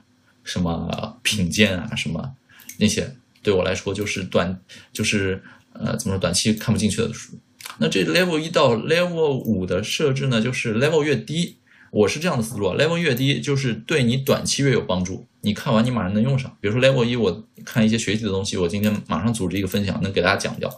[0.43, 2.35] 什么品鉴啊，什么
[2.77, 4.59] 那些对我来说就是短，
[4.91, 5.41] 就是
[5.73, 7.37] 呃怎么说短期看不进去的书。
[7.77, 11.57] 那这 Level 一到 Level 五的设置呢，就是 Level 越低。
[11.91, 15.27] 我是这样的思路，level 越低，就是对你短期越有帮助。
[15.41, 16.57] 你看完你马上能用上。
[16.61, 20.69] 比如说 level 一，我看一些学习的东西，我今天马上组织一个分享，能给大家讲掉。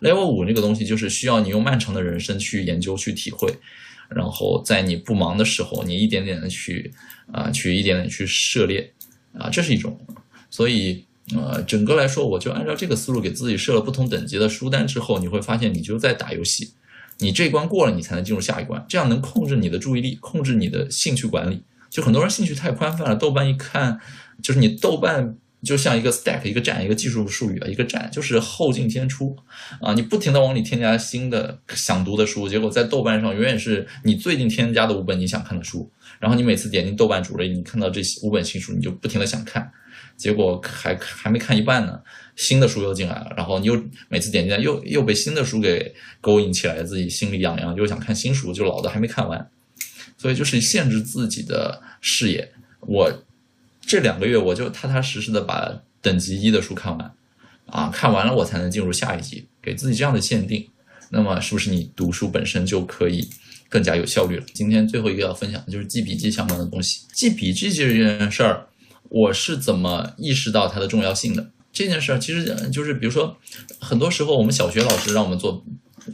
[0.00, 3.52] level 五这个东西就是需要你用漫长的人生去研究、去体会，
[4.08, 6.94] 然后在你不忙的时候，你一点点的去
[7.32, 8.92] 啊，去一点点去涉猎
[9.38, 9.98] 啊，这是一种。
[10.50, 16.72] 所以呃，整个来说，我就按照这个思路给自己设了不同等级的书单之后，你会发现你就在打游戏。
[17.18, 21.62] 你这一关过了，你才能进入下一关，这样能控制你的注意力，控制你的兴趣管理。
[21.88, 24.00] 就很多人兴趣太宽泛了，豆瓣一看，
[24.42, 29.36] 就是你豆瓣就像一个 stack，一个站，一个技术术语啊，一个站就是后进先出
[29.80, 39.70] 啊，你不停的往里添加新的想读的书，结果在豆瓣上永远是你最近添加的五本你想看的书，然后你每次点进豆瓣主页，你看到这五本新书，你就不停的想看，
[40.16, 41.98] 结果还还没看一半呢。
[42.36, 49.48] 新的书又进来了，然后你又每次点进来又又被新的书给勾引起来，自己心里痒痒，又想看新书，就老的还没看完，
[50.18, 52.50] 所以就是限制自己的视野。
[52.80, 53.08] 我
[53.86, 57.14] 这两个月我就踏踏实实的把等级一的书看完，
[57.66, 60.66] 啊，看完了我才能进入下一级，给自己这样的限定，
[61.10, 63.28] 那么是不是你读书本身就可以
[63.68, 64.44] 更加有效率了？
[64.52, 67.02] 今天最后一个要分享的就是记笔记相关的东西。
[67.12, 68.66] 记笔记这件事儿，
[69.08, 71.50] 我是怎么意识到它的重要性的？
[71.72, 73.36] 这件事儿其实就是比如说，
[73.80, 75.64] 很多时候我们小学老师让我们做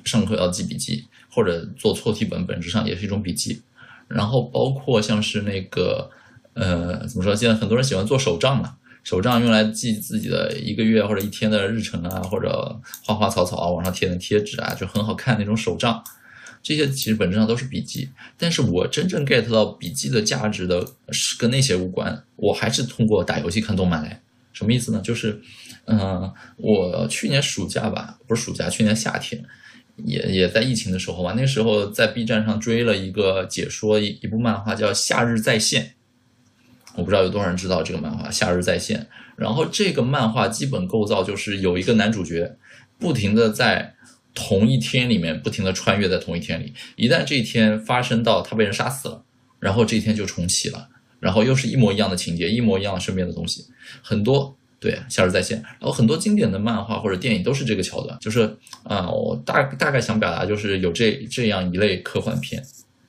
[0.05, 3.63] 上课要记笔记，或者做错题本，本质上也是一种笔记。
[4.09, 6.11] 然后包括像是那个。
[6.61, 7.35] 呃，怎么说？
[7.35, 16.05] 现在很多人喜欢做手账嘛，手账用来记自己的一个月或者一天的日程啊，或者花花草草啊，往上贴的贴纸啊，就很好看那种手账。
[16.63, 18.11] 这些其实本质上都是笔记。
[18.37, 24.21] 但是我真正 get 到笔记的价值的是跟那些无关，我还是通过打游戏、看动漫来。
[24.53, 25.01] 什么意思呢？
[25.03, 25.41] 就是，
[25.87, 29.43] 嗯，我去年暑假吧，不是暑假，去年夏天，
[30.05, 35.85] 也也在疫情的时候吧，那时候在 B 站上追了一个解说一一部漫画，叫《夏日再现》。
[37.01, 39.01] 我不知道有多少人知道这个漫画《夏日再现》，
[39.35, 42.59] 然后这个漫画基本构造就是有一个男主角，
[42.99, 43.95] 不停的在
[44.35, 49.25] 同一天里面不停的穿越在同一天里，一旦这一天发生到他被人杀死了，
[49.59, 53.65] 然后这一天就重启了，然后又是一模一样的情节，一模一样的身边的东西，
[54.03, 62.63] 很多对《夏日再现》，然后很多经典的漫画或者电影都是这个桥段，就是啊，我大大概想表达就是有这这样一类科幻片，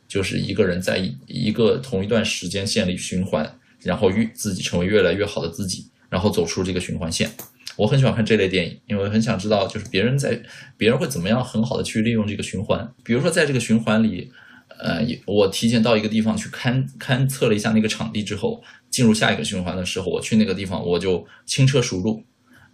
[0.07, 3.57] 就是一个人在一一个同一段时间线里循环。
[3.83, 7.29] 然后越自己成为越来越好的自己，然后走出这个循环线。
[7.77, 10.39] 我很喜欢看这类电影，因为很想知道就是别人在
[10.77, 12.93] 别人会怎么样很好的去利用这个循环。
[13.03, 14.29] 比如说在这个循环里，
[14.77, 22.21] 呃，我提前到一个地方去勘勘测了一下那个场地之后，进入下一个循环的时候，我去那个地方我就轻车熟路，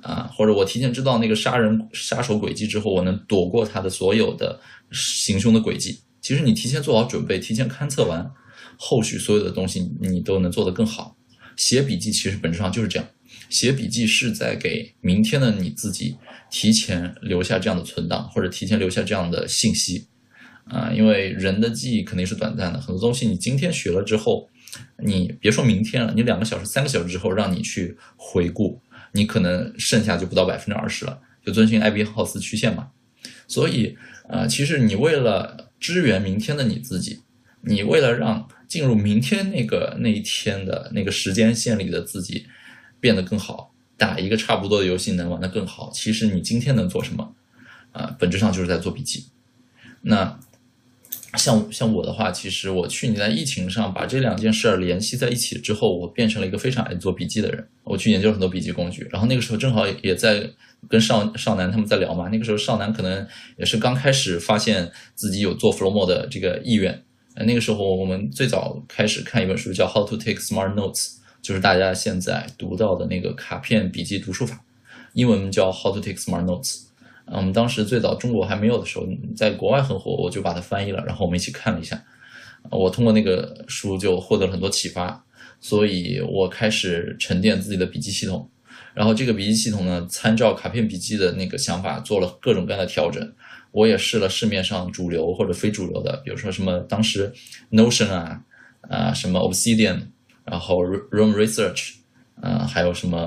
[0.01, 4.59] 啊，或者我提前知道那个杀人杀手轨迹之后，我能躲过他的所有的
[4.91, 6.01] 行凶的轨迹。
[6.21, 8.29] 其实你提前做好准备，提前勘测完。
[8.77, 11.17] 后续所有的东西你都能做得更好。
[11.55, 13.07] 写笔记其实本质上就是这样，
[13.49, 16.15] 写笔记是在给明天的你自己
[16.51, 20.07] 提前留下这样的存档，或者提前留下这样的信息
[20.65, 20.91] 啊。
[20.93, 24.47] 因为人的记忆肯定是短暂的，很多东西你今天学了之后，
[25.03, 28.79] 你别说明天了，你两个小时、三个小时之后让你去回顾，
[29.13, 31.19] 你可能剩下就不到百分之二十了。
[31.43, 32.89] 就遵循艾宾浩斯曲线嘛。
[33.47, 33.97] 所以
[34.29, 37.21] 啊，其实你为了支援明天的你自己，
[37.61, 42.45] 你为了让进入明天那个那一天的那个时间线里的自己
[42.99, 45.89] 变得更好，打一个差不多的游戏能玩得更好。
[45.93, 47.33] 其实你今天能做什么
[47.93, 48.15] 啊？
[48.19, 49.27] 本质上就是在做笔记。
[50.01, 50.39] 那
[51.37, 57.67] 像像我的话，其实我去年在疫情上把这两件事儿联系在一起之后，我变成了一个非常爱做笔记的人。
[57.83, 60.49] 我去研究很多笔记工具，然后那个时候正好也在
[60.89, 62.27] 跟少少南他们在聊嘛。
[62.29, 63.25] 那个时候少南可能
[63.57, 67.03] 也是刚开始发现自己有做 Flomo 的这个意愿。
[67.45, 70.95] 那个时候，我们最早开始看一本书，叫《How to Take Smart Notes》，
[71.41, 74.59] 就是大家现在读到的那个卡片笔记读书法，
[75.13, 76.73] 英文叫《How to Take Smart Notes》。
[77.25, 82.01] 啊，我们当时最早中国还没有的时候，在国外很火，我就把它翻译了，然后我们一起看了一下。
[82.71, 85.23] 我通过那个书就获得了很多启发，
[85.59, 88.49] 所以我开始沉淀自己的笔记系统。
[88.93, 93.31] 然后这个笔记系统呢，参照卡片笔记的那个想法，做了各种各样的调整。
[93.77, 97.31] 我也试了市面上主流或者非主流的，比如说什么当时
[97.69, 98.41] Notion 啊，
[98.89, 99.99] 啊什么 Obsidian，
[100.43, 101.97] 然后 Room Research，
[102.41, 103.19] 啊还有什么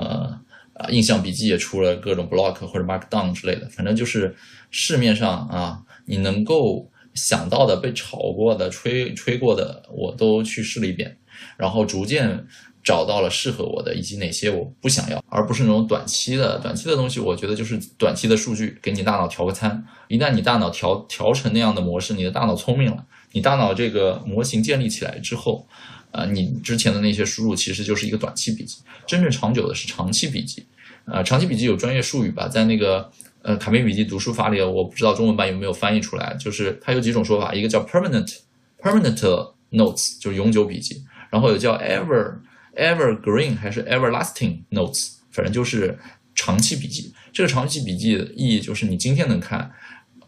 [0.73, 4.35] 啊印象笔记也出了各种 Block 或者 Markdown 之类的，反正就是
[4.71, 11.17] 市面上啊你能够想到的被炒过的、吹吹过的，我都去试了一遍，
[11.55, 12.45] 然后逐渐。
[12.83, 16.57] 找到了适合我的，以及哪些我不想要，而不是那种短期的。
[16.59, 19.83] 短期的东西，我觉得就是短期的数据，给你大脑调个餐。
[20.07, 25.67] 一旦你大脑调调成那样的模式，你的大脑聪明了，你大脑这个模型建立起来之后，
[26.11, 28.77] 啊，你之前的那些输入其实就是一个短期笔记。
[29.05, 30.65] 真正长久的是长期笔记。
[31.05, 36.35] 啊，长期笔记有专业术语吧，在那个呃卡片笔记读书法里，我不知道中文版有没有翻译出来。
[36.39, 38.37] 就是它有几种说法，一个叫 permanent
[38.79, 42.35] permanent notes，就是永久笔记，然后有叫 ever。
[42.75, 45.97] Evergreen 还是 Everlasting Notes，反正就是
[46.33, 47.13] 长期笔记。
[47.33, 49.71] 这个长期笔记的意义就是你今天能看，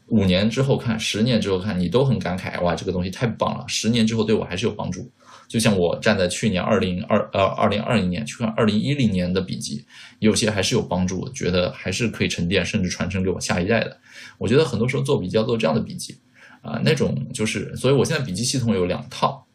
[0.08, 3.66] 五年之后看，十年之后看，你都很感慨，哇，这个东西太棒了！
[3.68, 5.10] 十年之后对我还是有帮助。
[5.48, 9.86] 就像我站在去年二零二呃二零二零年去看二零一零年的笔记，
[10.20, 13.98] 有些还是有帮助，觉得还是可以沉淀，甚至传承给我下一代的。
[14.38, 16.18] 我觉得很多时候做笔记要做这样的笔记
[16.62, 19.46] 啊，那种就是，所以我现在笔记系统有两套，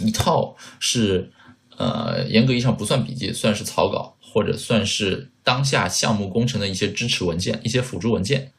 [0.00, 1.32] 一套是。
[1.78, 8.50] 呃，严格意义上不算笔记，算是草稿或者算是当下项目工程的一些支持文件、一些辅助文件。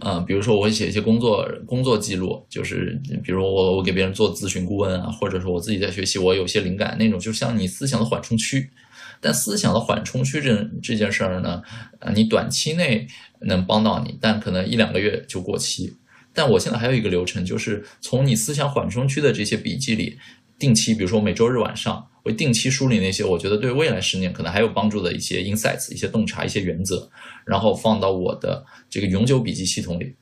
[0.00, 8.70] 嗯，比如说我会写一些工作工作记录，就是比如我我给别人做咨询顾问啊，或者说我自己在学习，我有些灵感那种，就像你思想的缓冲区。
[9.18, 11.62] 但思想的缓冲区这这件事儿呢，
[12.00, 13.06] 啊，你短期内
[13.40, 15.96] 能帮到你，但可能一两个月就过期。
[16.34, 20.18] 但我现在还有一个流程，就是从你思想缓冲区的这些笔记里，
[20.58, 27.08] 定期，比如说每周日晚上，会定期梳理那些我觉得对未来十年可能还有帮助的一些 insights、一些洞察、一些原则，
[27.44, 30.14] 然后放到我的这个永久笔记系统里。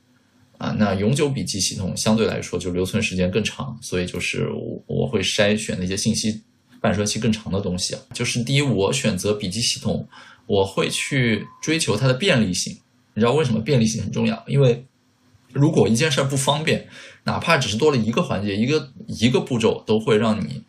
[0.57, 6.41] 啊，那永久笔记系统相对来说就留存时间更长，所以就是我我会筛选那些信息
[6.79, 7.99] 半衰期更长的东西啊。
[8.13, 10.07] 就是第一，我选择笔记系统，
[10.47, 12.73] 我会去追求它的便利性。
[13.13, 14.41] 你知道为什么便利性很重要？
[14.47, 14.85] 因为
[15.55, 16.85] 如果一件事儿不方便，
[17.23, 20.61] 哪怕只是多了一个环节、一个一个步骤，都会让你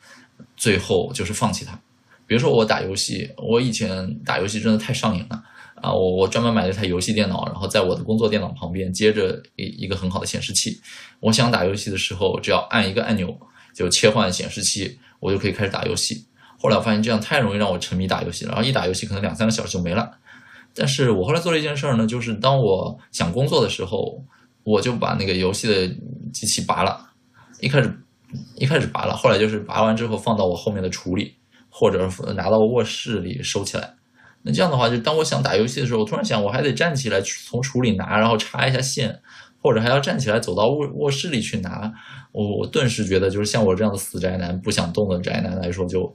[0.57, 1.77] 最后就是放弃它。
[2.25, 5.43] 比如说我打游戏，我以前打游戏真的太上瘾了
[5.83, 5.93] 啊！
[5.93, 10.81] 我我专门买了一台游戏电脑，然后在我的工作电脑旁边接着一一个很好的显示器。
[11.19, 13.37] 我想打游戏的时候，只要按一个按钮
[13.75, 16.27] 就切换显示器，我就可以开始打游戏。
[16.61, 20.13] 后来我发现这样太容易让我沉迷打游戏了，然后一打游戏可能两三个小时就没了。
[20.73, 24.25] 但是我后来做了一件事儿呢，就是当我想工作的时候。
[24.67, 25.87] 我就把那个游戏的
[26.33, 27.09] 机器拔了，
[27.61, 27.89] 一开始
[28.57, 31.37] 一开始拔了，后来就是拔完之后放到我后面的橱里，
[31.71, 32.05] 或者
[32.35, 33.95] 拿到卧室里收起来。
[34.43, 39.21] 那这样的话，就当我想打游戏的时候，我突然想我还得站起来从橱里拿，然后插一下线，
[39.63, 41.93] 或者还要站起来走到卧卧室里去拿。
[42.33, 46.13] 我我顿时觉得，就是像我这样的死宅男、不想动的宅男来说，就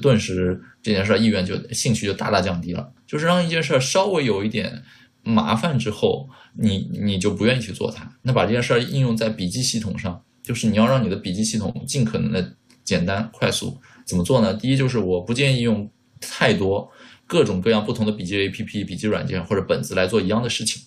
[0.00, 2.92] 顿时这件事意愿就兴趣就大大降低了。
[3.06, 4.82] 就是让一件事稍微有一点。
[5.22, 8.16] 麻烦之后，你你就不愿意去做它。
[8.22, 13.80] 那把这件事儿应用在笔记系统上，就是你要让你的笔记系统尽可能的简单快速。
[14.04, 14.52] 怎么做呢？
[14.54, 15.88] 第一就是我不建议用
[16.20, 16.90] 太多
[17.26, 20.82] 各种各样不同的笔记 APP、笔记软件或者本子来做一样的事情。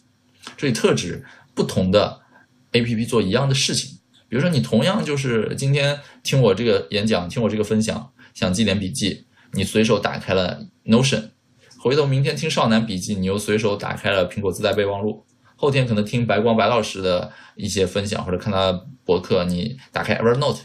[0.58, 2.22] 这里特指不同的
[2.74, 4.00] APP 做一样的事情。
[4.28, 11.30] 比如说你同样就是今天听我这个演讲，听我这个分享，想记点笔记，你随手打开了 Notion。
[11.86, 15.24] 回头明天听少男笔记，你又随手打开了苹果自带备忘录。
[15.56, 18.72] 后天可能听白光白老师的一些分享，或者看他
[19.04, 20.62] 博客，你打开 Evernote，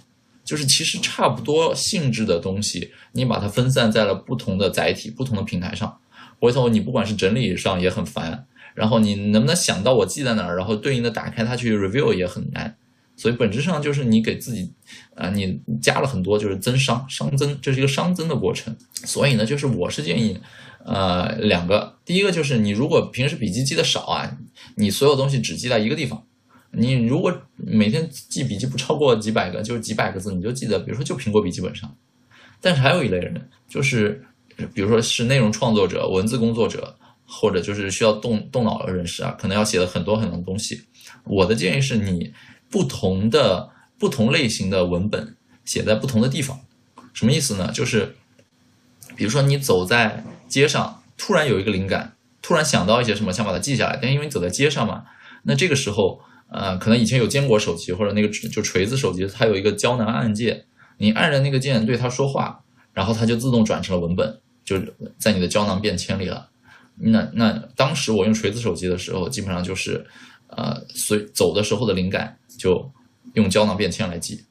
[0.47, 5.99] 就是其实差不多性质的东西，你把它分散在了不同的载体、不同的平台上。
[6.39, 12.75] 回头你不管是整理上也很烦，然后你能不能想到我记在哪儿，然后对应的打开它去 review 也很难。
[13.15, 14.73] 所以本质上就是你给自己，
[15.15, 18.75] 啊，你加了很多就是增伤、熵增，这是一个熵增的过程。
[19.05, 20.41] 所以呢，就是我是建议。
[20.91, 24.37] 呃，两个，第一个就是你如果平时笔记记的少啊，
[24.75, 26.27] 你所有东西只记在一个地方。
[26.73, 31.97] 你如果每天记笔记不超过几百个，就是几百个字，你就记得，比如说就苹果笔记本上。
[32.61, 34.25] 但是还有一类人，就是
[34.75, 40.83] 比如说是内容创作者、文字工作者，或者就是需要动动脑的人士啊，可能要写的很多很多东西。
[41.23, 42.33] 我的建议是你
[42.69, 46.59] 不同的不同类型的文本写在不同的地方。
[47.13, 47.71] 什么意思呢？
[47.73, 48.17] 就是
[49.15, 53.99] 比如说你走在街上突然有一个灵感，突然想到一些什么，想把它记下来。
[54.03, 55.05] 但因为你走在街上嘛，
[55.45, 56.21] 那这个时候，
[56.51, 60.65] 呃，可能以前有坚果手机或者那个就锤子手机，它有一个胶囊按键，
[60.99, 64.79] 你按着那个键对它说话，然后它就自动转成了文本，就
[65.17, 66.49] 在你的胶囊便签里了。
[66.97, 70.05] 那那当时我用锤子手机的时候，基本上就是，
[70.49, 72.91] 呃，随走的时候的灵感就
[73.35, 74.45] 用胶囊便签来记。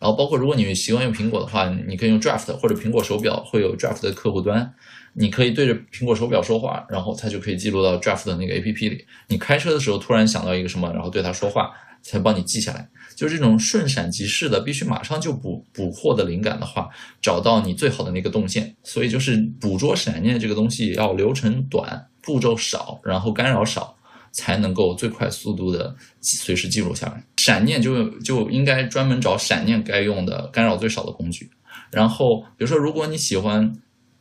[0.00, 4.74] 然后包括如果你习惯用苹果的话，你可以用 Draft 或者苹果手表会有 Draft 的客户端。
[5.16, 9.06] 你可以对着苹果手表说话，然后它就可以记录到 Draft 的那个 A P P 里。
[9.28, 11.70] 你开车的时候突然想到一个什么，然后对它说话，
[12.02, 12.88] 才帮你记下来。
[13.14, 16.88] 就是这种瞬闪即逝的，必须马上就捕捕获的灵感的话，
[17.22, 18.74] 找到你最好的那个动线。
[18.82, 23.96] 所以就是捕捉闪念这个东西要流程短、步骤少，然后干扰少，
[24.32, 27.22] 才能够最快速度的随时记录下来。
[27.36, 31.48] 闪念就就应该专门找闪念该用的、干扰最少的工具。
[31.92, 33.72] 然后比如说，如果你喜欢。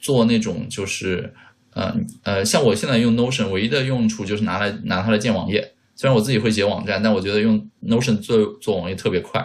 [0.04, 1.34] 做那种就是，
[1.72, 5.74] 呃呃，像我现在用 Notion，唯一的用处就是拿来拿它来建网页。
[5.96, 9.42] 虽然我自己会写网站，但我觉得用 Notion 做做网页特别快。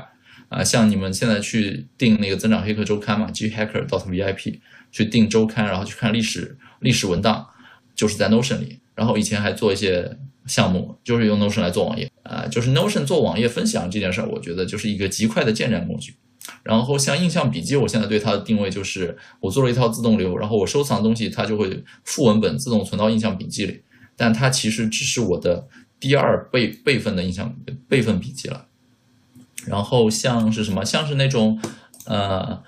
[0.49, 4.59] 啊，像你们现在去订那个增长黑客周刊嘛，G Hacker dot VIP
[4.91, 7.47] 去订周刊，然后去看历史历史文档，
[7.95, 8.81] 就是在 Notion 里。
[8.97, 12.11] 然后以前还做一些项目，就是用 Notion 来做网页。
[12.25, 16.15] 啊，就是 Notion 做网页分享这件事儿，我觉得就是一个极快的建站工具。
[16.63, 23.83] 然后像印象笔记，我现在对它的定位就是，我做了一套自动流，然后我收藏的东西，它就会副文本自动存到印象笔记里，
[24.17, 25.69] 但它其实只是我的
[26.01, 27.55] 第二备备份的印象
[27.89, 28.67] 备份笔记了。
[29.67, 31.61] 然后像是什么，像是那种
[32.07, 32.63] 呃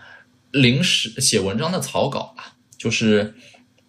[0.50, 3.34] 临时写文章的草稿吧，就是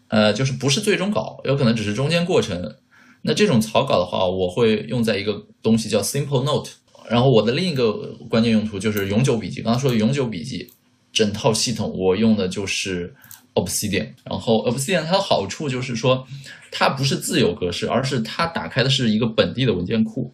[0.08, 2.78] 呃就是不是最终稿，有可能只是中间过程，
[3.24, 6.72] 那这种草稿的话，我会用在一个东西叫 Simple Note。
[7.12, 7.92] 然后我的另一个
[8.30, 9.62] 关键用途就是永久笔记。
[9.62, 10.72] 刚刚说的永久笔记，
[11.12, 13.14] 整套系统我用的就是
[13.54, 14.08] Obsidian。
[14.24, 16.26] 然后 Obsidian 它的好处就是说，
[16.72, 20.32] 它不是自由格式，而是它打开的是一个本地的文件库。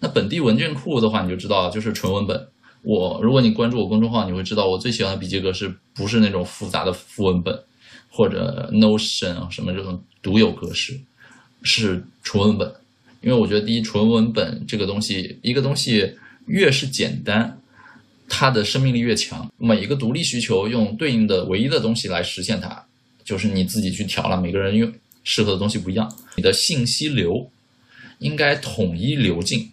[0.00, 2.48] 那本地文件库的话，你就知道就是纯文本。
[2.80, 7.62] 我如果你关注我公众号，你会知道我最喜欢的笔记格式不是那种复杂的符文本
[8.08, 10.98] 或者 Notion 啊什么这种独有格式，
[11.62, 12.74] 是纯文本。
[13.24, 16.12] 因为我觉得，第一，纯文本这个东西，一个东西
[16.44, 17.58] 越是简单，
[18.28, 19.50] 它的生命力越强。
[19.56, 22.84] 每一个独立需求用对应的唯一的东西来实现它，
[23.24, 24.38] 就是你自己去调了。
[24.38, 24.92] 每个人用
[25.24, 26.14] 适合的东西不一样。
[26.36, 27.50] 你的信息流
[28.18, 29.72] 应该统一流进，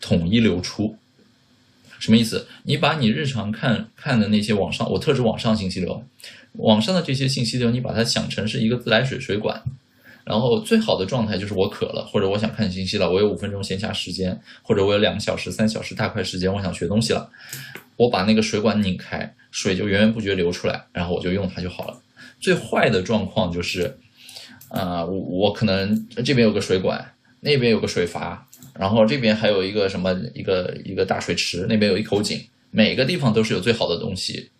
[0.00, 0.96] 统一流出。
[1.98, 2.46] 什么意思？
[2.62, 6.06] 你把你日常看看的那些网上，我特指网上信息流，
[6.52, 9.60] 网上的这些信息流，你把它想成是一个自来水水管。
[10.24, 17.30] 然后最好的状态就是我渴了，或者我想看信息了，我有五分钟闲暇时间，或者我有两个小时、三小时大块时间，我想学东西了，
[17.96, 22.00] 我把那个水管拧开，水就源源不绝流出来，然后我就用它就好了。
[22.40, 23.96] 最坏的状况就是，
[24.68, 34.50] 呃，我我可能这边有个水管，那边有个水阀，然后这边还有一个什么一个一个大水池，那边有一口井，每个地方都是有最好的东西，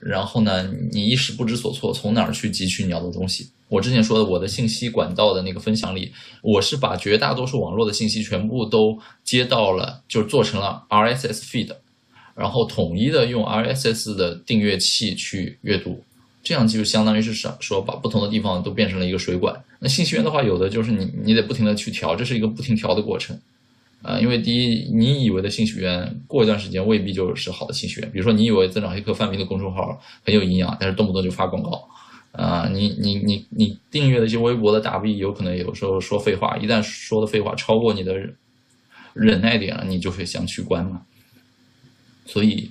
[0.00, 3.50] 然后呢，你一时不知所措，从哪儿去汲取你要的东西？
[3.68, 6.10] 我之前说的我的信息管道的那个分享里，
[6.42, 11.70] 我是把绝大多数网络的信息全部都接到了，就做成了 RSS feed，
[12.34, 16.02] 然后统一的用 RSS 的订阅器去阅读，
[16.42, 19.54] 这样就相当于是说说把不同的地方都变成了一个水管。
[19.78, 23.38] 那信息源的话，有的就是你你得不停的去调，这是一个不停调的过程，
[24.02, 31.86] 啊，因为第一，你以为的信息源过一段时间未必就是好的信息源，比如说你以为增长黑客范围的公众号很有营养，但是动不动就发广告。
[32.32, 38.16] 啊，你你你你订阅的一些微博的大 V，有可能有时候说废话，一旦说的废话超过你的
[39.14, 41.02] 忍耐点了，你就会想取关嘛。
[42.24, 42.70] 所以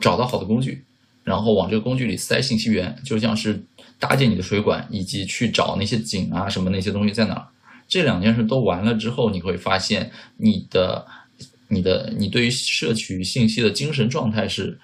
[0.00, 0.82] 找到好的工具，
[1.24, 3.62] 然后往这个工具里塞信息源，就像是
[3.98, 7.46] 搭建你的水管，以及去找那些井啊什么那些东西在哪儿。
[7.90, 11.04] 这两件事都完了之后，你会发现你的
[11.68, 14.78] 你的你对于摄取信息的精神状态是。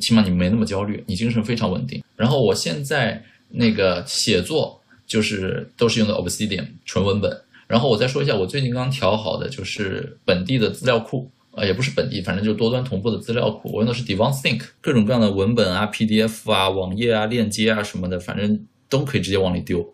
[0.00, 2.02] 起码你没那么焦虑，你精神非常稳定。
[2.16, 7.38] 然后我现在那个写作就是都是用的 Obsidian 纯文本。
[7.66, 13.70] 然后我再说一下，我最近刚调好的就是本地的资料库，呃，也不是本地，反正就是多端同步的资料库。
[13.74, 19.93] 我用的是 DevonSync，各种各样的文本啊、PDF 啊、网页啊、链接啊什么的，反正都可以直接往里丢。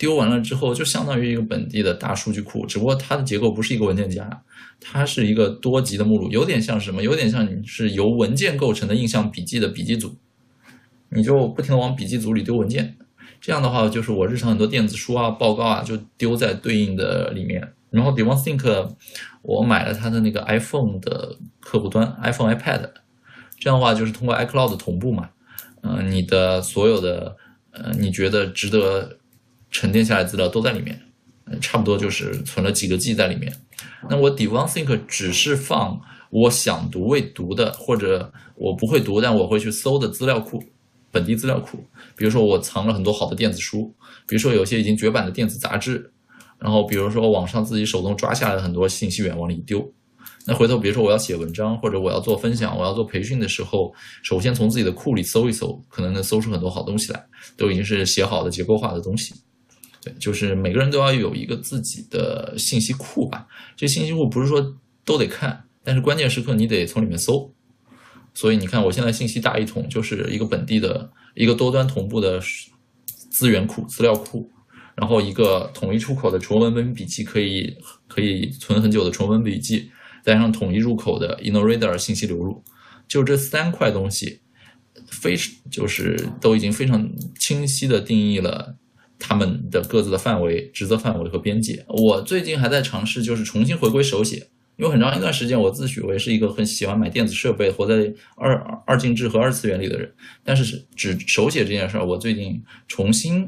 [0.00, 4.42] 丢完了之后，就相当于一个本地的大数据库，只不过它的结构不是一个文件夹，
[4.80, 7.02] 它是一个多级的目录，有点像什么？
[7.02, 10.16] 有点像你是由文件构成的印象笔记的笔记组，
[11.10, 12.96] 你就不停的往笔记组里丢文件，
[13.42, 17.74] 这样的话，就是我日常很多电子书啊、报告啊，就丢在对应的里面。
[17.90, 18.94] 然后 DevonSync，
[19.42, 22.88] 我买了它的那个 iPhone 的客户端，iPhone、iPad，
[23.58, 25.28] 这样的话就是通过 iCloud 同步嘛，
[25.82, 27.36] 嗯，你的所有的，
[27.72, 29.18] 呃，你觉得值得。
[29.70, 31.00] 沉淀下来资料都在里面，
[31.60, 33.52] 差不多就是存了几个 G 在里面。
[34.08, 36.00] 那我 DevonSync 只是放
[36.30, 40.62] 我想读未读的，或者我不会读但我会去搜的资料库，
[41.10, 41.84] 本地资料库。
[42.16, 43.94] 比如说我藏了很多好的电子书，
[44.26, 46.12] 比如说有些已经绝版的电子杂志，
[46.58, 49.92] 然后比如说网上自己手动抓下来的很多信息源往里丢。
[50.46, 53.92] 那回头比如说我要写文章或者我要做分享，我要做培训的时候，
[54.22, 59.34] 首先从自己的库里搜一搜，可能能搜出很多好东西来，都已经是写好的结构化的东西。
[60.02, 63.46] 对，就是每个人都要有一个自己的信息库吧。
[63.76, 67.52] 这信息库不是说都得看，但是关键时刻你得从里面搜。
[68.32, 72.40] 所以你看，我现在信息大一统就是一个本地的一个多端同步的
[73.28, 74.50] 资源库、资料库，
[74.94, 77.76] 然后一个统一出口的纯文本笔记，可以
[78.06, 79.90] 可以存很久的纯文本笔记，
[80.24, 82.62] 加上统一入口的 InnoReader 信息流入，
[83.08, 84.40] 就这三块东西，
[85.08, 85.36] 非
[85.68, 88.76] 就是都已经非常清晰的定义了。
[89.20, 91.84] 他们的各自的范围、职责范围和边界。
[91.86, 94.48] 我最近还在尝试，就是重新回归手写。
[94.76, 98.56] 因为很长一段时间，我自诩为是一个很喜欢买电子设备、活在二
[98.86, 100.10] 二进制和二次元里的人。
[100.42, 103.42] 但是，只手写这件事儿，我最近重新，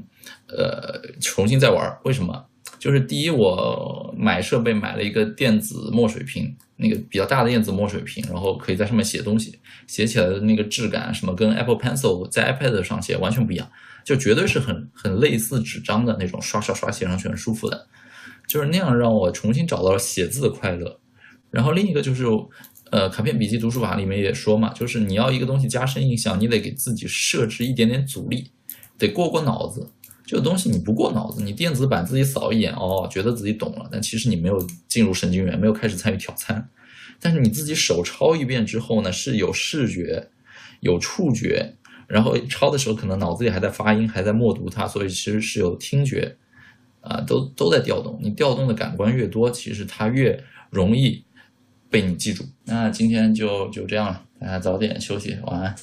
[0.49, 1.99] 呃，重新在玩。
[2.05, 2.45] 为什么？
[2.79, 13.67] 就是第一，我买设备买了一个电子墨水屏，那个比较大的电子墨水屏，然后可以在上面写东西，写起来的那个质感，什么跟 Apple Pencil 在 iPad 上写完全不一样。
[14.05, 17.87] 就绝对是很很类似纸张的那种，刷刷刷写上去很舒服的，
[18.47, 21.01] 就是那样让我重新找到了写字的快乐。
[21.51, 22.25] 然后另一个就是，
[22.91, 28.51] 呃，卡片笔记读书法里面也说嘛，就是你要一个东西加深印象，你得给自己设置一点点阻力，
[28.99, 29.91] 得过过脑子。
[30.25, 36.67] 这个东西你不过脑子，你电子版自己扫一眼，哦，觉得自己懂了，但其实你没有进入神经元，没有开始参与挑参。
[37.21, 40.31] 但是你自己手抄一遍之后呢，是有视觉、
[40.81, 41.75] 有触觉，
[42.07, 46.37] 然后抄的时候可能脑子里还在发音，还在默读它，所以其实是有听觉，
[47.01, 48.19] 啊，都都在调动。
[48.23, 51.25] 你调动的感官越多，其实它越容易
[51.89, 52.45] 被你记住。
[52.65, 55.75] 那今天就就这样了，大家早点休息，晚安。